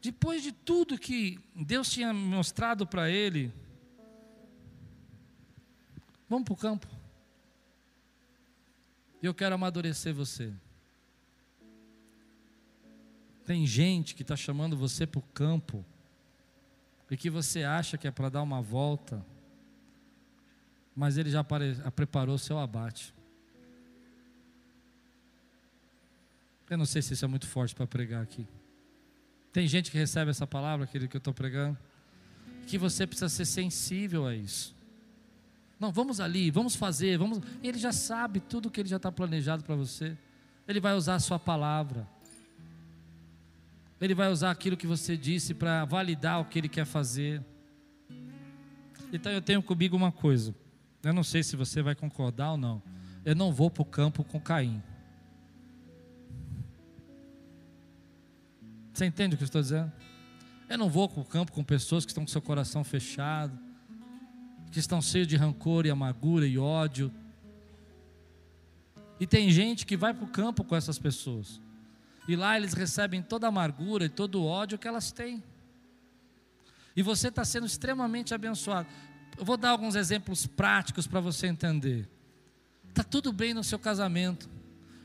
[0.03, 3.53] Depois de tudo que Deus tinha mostrado para ele,
[6.29, 6.87] vamos para o campo.
[9.21, 10.53] Eu quero amadurecer você.
[13.45, 15.85] Tem gente que está chamando você para o campo
[17.11, 19.25] e que você acha que é para dar uma volta,
[20.97, 23.15] mas ele já preparou o seu abate.
[26.71, 28.49] Eu não sei se isso é muito forte para pregar aqui.
[29.53, 31.79] Tem gente que recebe essa palavra, aquele que eu estou pregando,
[32.67, 34.75] que você precisa ser sensível a isso.
[35.79, 37.41] Não, vamos ali, vamos fazer, vamos.
[37.63, 40.17] Ele já sabe tudo que ele já está planejado para você.
[40.67, 42.09] Ele vai usar a sua palavra.
[44.01, 47.45] Ele vai usar aquilo que você disse para validar o que ele quer fazer.
[49.13, 50.55] Então eu tenho comigo uma coisa.
[51.03, 52.83] Eu não sei se você vai concordar ou não.
[53.25, 54.83] Eu não vou para o campo com Caim.
[58.93, 59.93] Você entende o que eu estou dizendo?
[60.69, 63.59] Eu não vou para o campo com pessoas que estão com seu coração fechado,
[64.73, 67.13] que estão cheios de rancor e amargura e ódio.
[69.21, 71.61] E tem gente que vai para o campo com essas pessoas.
[72.29, 75.43] E lá eles recebem toda a amargura e todo o ódio que elas têm.
[76.97, 78.89] E você está sendo extremamente abençoado.
[79.39, 82.09] Eu vou dar alguns exemplos práticos para você entender.
[82.89, 84.49] Está tudo bem no seu casamento,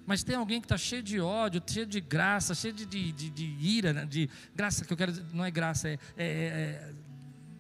[0.06, 3.30] mas tem alguém que está cheio de ódio, cheio de graça, cheio de, de, de,
[3.30, 4.06] de ira, né?
[4.06, 6.94] de graça que eu quero dizer, não é graça, é, é, é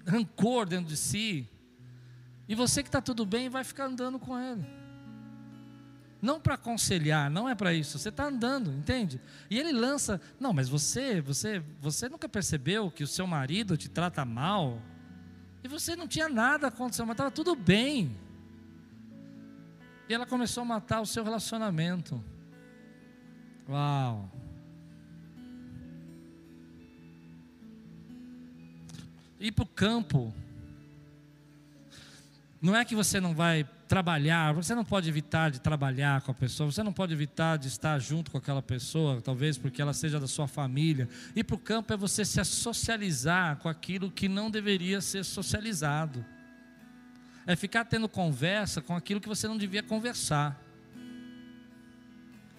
[0.09, 1.47] rancor dentro de si.
[2.47, 4.81] E você que está tudo bem vai ficar andando com ele
[6.21, 7.97] não para aconselhar, não é para isso.
[7.97, 9.19] Você está andando, entende?
[9.49, 13.89] E ele lança, não, mas você, você, você nunca percebeu que o seu marido te
[13.89, 14.79] trata mal?
[15.63, 18.15] E você não tinha nada acontecendo, mas estava tudo bem.
[20.09, 22.23] E ela começou a matar o seu relacionamento.
[23.69, 24.29] Uau!
[29.39, 30.33] Ir para o campo.
[32.61, 36.33] Não é que você não vai trabalhar, você não pode evitar de trabalhar com a
[36.33, 40.17] pessoa, você não pode evitar de estar junto com aquela pessoa, talvez porque ela seja
[40.17, 41.09] da sua família.
[41.35, 46.25] Ir para o campo é você se socializar com aquilo que não deveria ser socializado.
[47.45, 50.57] É ficar tendo conversa com aquilo que você não devia conversar.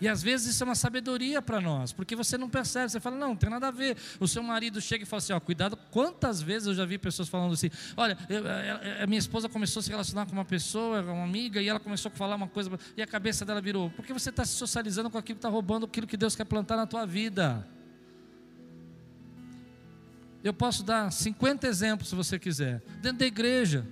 [0.03, 3.15] E às vezes isso é uma sabedoria para nós, porque você não percebe, você fala,
[3.15, 3.97] não, não tem nada a ver.
[4.19, 5.79] O seu marido chega e fala assim: ó, cuidado.
[5.93, 9.79] Quantas vezes eu já vi pessoas falando assim: olha, eu, a, a minha esposa começou
[9.79, 12.69] a se relacionar com uma pessoa, uma amiga, e ela começou a falar uma coisa,
[12.97, 15.87] e a cabeça dela virou: porque você está se socializando com aquilo que está roubando
[15.87, 17.65] aquilo que Deus quer plantar na tua vida.
[20.43, 23.87] Eu posso dar 50 exemplos se você quiser, dentro da igreja.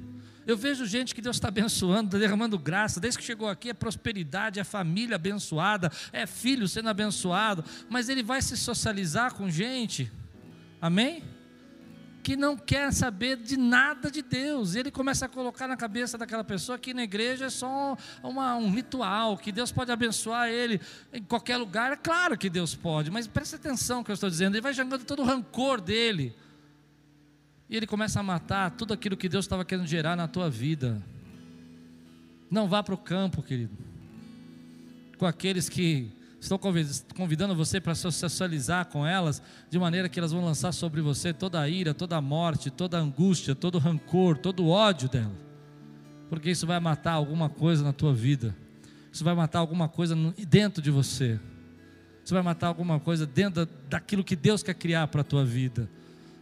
[0.47, 4.59] Eu vejo gente que Deus está abençoando, derramando graça, desde que chegou aqui é prosperidade,
[4.59, 10.11] é família abençoada, é filho sendo abençoado, mas ele vai se socializar com gente,
[10.81, 11.23] amém?
[12.23, 16.45] Que não quer saber de nada de Deus, ele começa a colocar na cabeça daquela
[16.45, 20.81] pessoa que na igreja é só uma, um ritual, que Deus pode abençoar ele
[21.13, 24.31] em qualquer lugar, é claro que Deus pode, mas preste atenção no que eu estou
[24.31, 26.35] dizendo, ele vai jogando todo o rancor dele
[27.71, 31.01] e ele começa a matar tudo aquilo que Deus estava querendo gerar na tua vida.
[32.51, 33.73] Não vá para o campo, querido,
[35.17, 36.11] com aqueles que
[36.41, 36.59] estão
[37.15, 39.41] convidando você para socializar com elas,
[39.71, 42.99] de maneira que elas vão lançar sobre você toda a ira, toda a morte, toda
[42.99, 45.33] a angústia, todo o rancor, todo o ódio dela,
[46.29, 48.57] porque isso vai matar alguma coisa na tua vida,
[49.13, 50.17] isso vai matar alguma coisa
[50.49, 51.39] dentro de você,
[52.25, 55.89] isso vai matar alguma coisa dentro daquilo que Deus quer criar para a tua vida.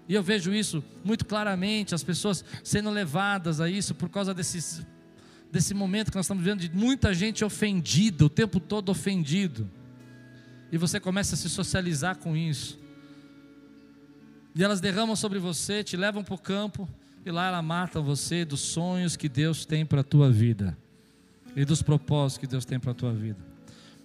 [0.09, 4.81] E eu vejo isso muito claramente, as pessoas sendo levadas a isso por causa desses,
[5.53, 9.71] desse momento que nós estamos vivendo de muita gente ofendida, o tempo todo ofendido.
[10.73, 12.79] E você começa a se socializar com isso.
[14.55, 16.89] E elas derramam sobre você, te levam para o campo,
[17.25, 20.77] e lá elas matam você dos sonhos que Deus tem para a tua vida.
[21.55, 23.39] E dos propósitos que Deus tem para a tua vida.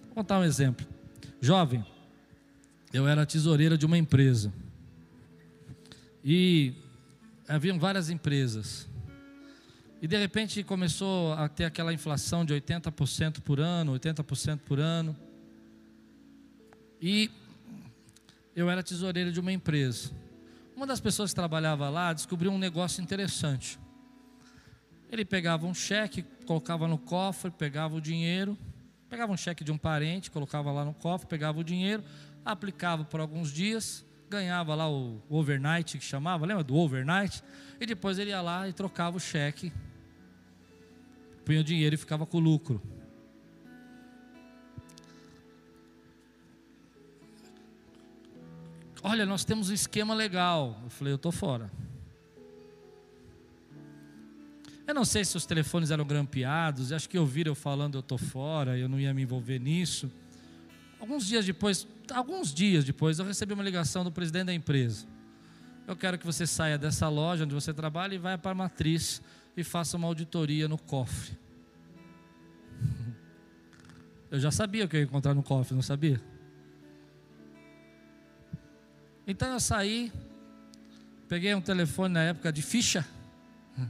[0.06, 0.86] Vou contar um exemplo.
[1.40, 1.84] Jovem,
[2.92, 4.52] eu era tesoureira de uma empresa.
[6.24, 6.72] E
[7.46, 8.88] haviam várias empresas.
[10.00, 15.16] E de repente começou a ter aquela inflação de 80% por ano, 80% por ano.
[17.00, 17.30] E
[18.56, 20.10] eu era tesoureiro de uma empresa.
[20.74, 23.78] Uma das pessoas que trabalhava lá descobriu um negócio interessante.
[25.10, 28.58] Ele pegava um cheque, colocava no cofre, pegava o dinheiro,
[29.08, 32.02] pegava um cheque de um parente, colocava lá no cofre, pegava o dinheiro,
[32.44, 37.42] aplicava por alguns dias, ganhava lá o overnight que chamava, lembra do overnight?
[37.80, 39.72] E depois ele ia lá e trocava o cheque,
[41.44, 42.82] punha o dinheiro e ficava com o lucro.
[49.02, 50.80] Olha, nós temos um esquema legal.
[50.82, 51.70] Eu falei, eu estou fora.
[54.86, 58.18] Eu não sei se os telefones eram grampeados, acho que ouviram eu falando eu estou
[58.18, 60.10] fora, eu não ia me envolver nisso.
[61.04, 65.06] Alguns dias depois, alguns dias depois, eu recebi uma ligação do presidente da empresa.
[65.86, 69.20] Eu quero que você saia dessa loja onde você trabalha e vá para a matriz
[69.54, 71.36] e faça uma auditoria no cofre.
[74.30, 76.18] Eu já sabia o que eu ia encontrar no cofre, não sabia?
[79.26, 80.10] Então eu saí,
[81.28, 83.06] peguei um telefone na época de ficha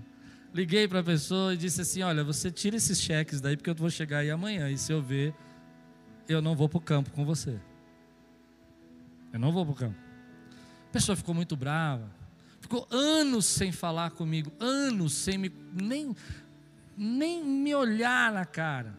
[0.53, 3.75] liguei para a pessoa e disse assim: Olha, você tira esses cheques daí, porque eu
[3.75, 4.69] vou chegar aí amanhã.
[4.69, 5.33] E se eu ver,
[6.29, 7.59] eu não vou para o campo com você.
[9.33, 9.99] Eu não vou para o campo.
[10.89, 12.11] A pessoa ficou muito brava.
[12.61, 16.17] Ficou anos sem falar comigo, anos sem me, nem,
[16.97, 18.99] nem me olhar na cara.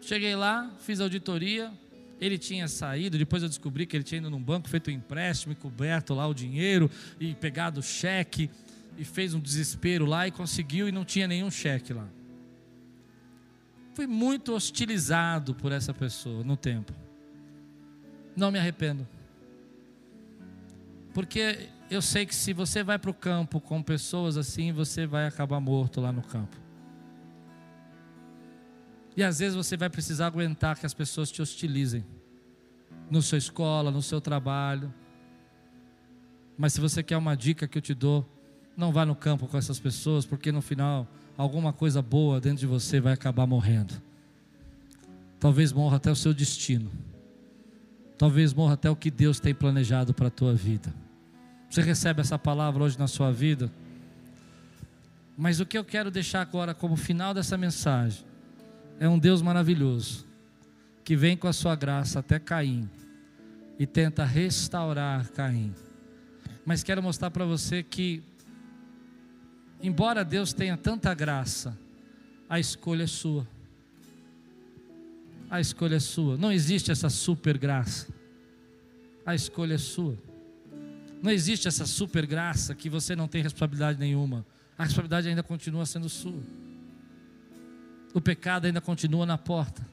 [0.00, 1.72] Cheguei lá, fiz auditoria,
[2.20, 5.52] ele tinha saído, depois eu descobri que ele tinha ido num banco, feito um empréstimo
[5.52, 6.90] e coberto lá o dinheiro
[7.20, 8.50] e pegado o cheque
[8.98, 12.08] e fez um desespero lá e conseguiu e não tinha nenhum cheque lá.
[13.96, 16.92] Fui muito hostilizado por essa pessoa no tempo.
[18.36, 19.08] Não me arrependo.
[21.14, 25.26] Porque eu sei que se você vai para o campo com pessoas assim, você vai
[25.26, 26.54] acabar morto lá no campo.
[29.16, 32.04] E às vezes você vai precisar aguentar que as pessoas te hostilizem.
[33.10, 34.92] Na sua escola, no seu trabalho.
[36.58, 38.28] Mas se você quer uma dica que eu te dou,
[38.76, 42.66] não vá no campo com essas pessoas, porque no final alguma coisa boa dentro de
[42.66, 43.94] você vai acabar morrendo.
[45.38, 46.90] Talvez morra até o seu destino.
[48.16, 50.92] Talvez morra até o que Deus tem planejado para a tua vida.
[51.68, 53.70] Você recebe essa palavra hoje na sua vida?
[55.36, 58.24] Mas o que eu quero deixar agora como final dessa mensagem
[58.98, 60.26] é um Deus maravilhoso,
[61.04, 62.88] que vem com a sua graça até Caim
[63.78, 65.74] e tenta restaurar Caim.
[66.64, 68.22] Mas quero mostrar para você que,
[69.86, 71.76] embora Deus tenha tanta graça,
[72.48, 73.46] a escolha é sua.
[75.48, 76.36] A escolha é sua.
[76.36, 78.08] Não existe essa super graça.
[79.24, 80.16] A escolha é sua.
[81.22, 84.44] Não existe essa super graça que você não tem responsabilidade nenhuma.
[84.76, 86.42] A responsabilidade ainda continua sendo sua
[88.16, 89.86] o pecado ainda continua na porta,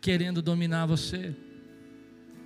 [0.00, 1.36] querendo dominar você,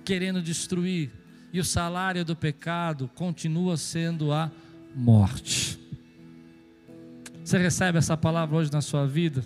[0.03, 1.09] querendo destruir,
[1.53, 4.51] e o salário do pecado continua sendo a
[4.93, 5.79] morte.
[7.47, 9.41] Você recebe essa palavra hoje na sua vida?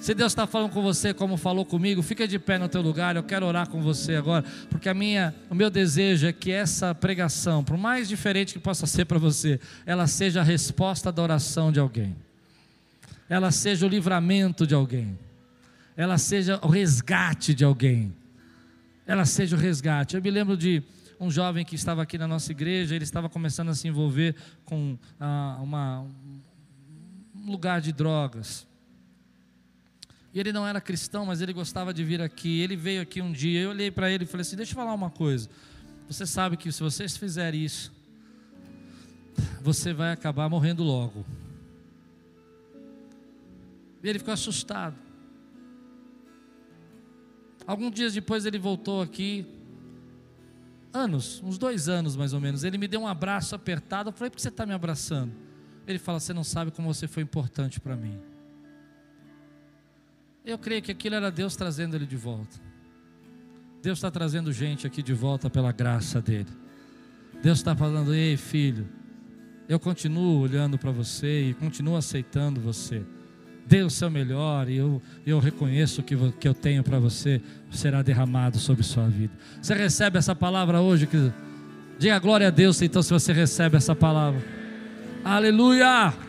[0.00, 3.16] Se Deus está falando com você como falou comigo, fica de pé no teu lugar.
[3.16, 6.94] Eu quero orar com você agora, porque a minha, o meu desejo é que essa
[6.94, 11.70] pregação, por mais diferente que possa ser para você, ela seja a resposta da oração
[11.70, 12.16] de alguém
[13.28, 15.18] ela seja o livramento de alguém,
[15.96, 18.14] ela seja o resgate de alguém,
[19.06, 20.16] ela seja o resgate.
[20.16, 20.82] Eu me lembro de
[21.20, 24.34] um jovem que estava aqui na nossa igreja, ele estava começando a se envolver
[24.64, 26.37] com ah, uma, um
[27.48, 28.66] lugar de drogas.
[30.32, 32.60] E ele não era cristão, mas ele gostava de vir aqui.
[32.60, 34.94] Ele veio aqui um dia, eu olhei para ele e falei assim: Deixa eu falar
[34.94, 35.48] uma coisa.
[36.06, 37.92] Você sabe que se vocês fizerem isso,
[39.60, 41.24] você vai acabar morrendo logo.
[44.02, 44.96] E ele ficou assustado.
[47.66, 49.46] Alguns dias depois ele voltou aqui,
[50.92, 52.64] anos, uns dois anos mais ou menos.
[52.64, 54.08] Ele me deu um abraço apertado.
[54.08, 55.47] Eu falei: por que você está me abraçando?
[55.88, 58.20] Ele fala: você não sabe como você foi importante para mim.
[60.44, 62.60] Eu creio que aquilo era Deus trazendo ele de volta.
[63.82, 66.50] Deus está trazendo gente aqui de volta pela graça dele.
[67.42, 68.86] Deus está falando: ei, filho,
[69.68, 73.04] eu continuo olhando para você e continuo aceitando você
[73.68, 77.38] dê o seu melhor e eu, eu reconheço que o que eu tenho para você
[77.70, 79.34] será derramado sobre sua vida.
[79.60, 81.06] Você recebe essa palavra hoje?
[81.98, 84.57] Diga glória a Deus, então, se você recebe essa palavra.
[85.24, 86.27] Aleluia!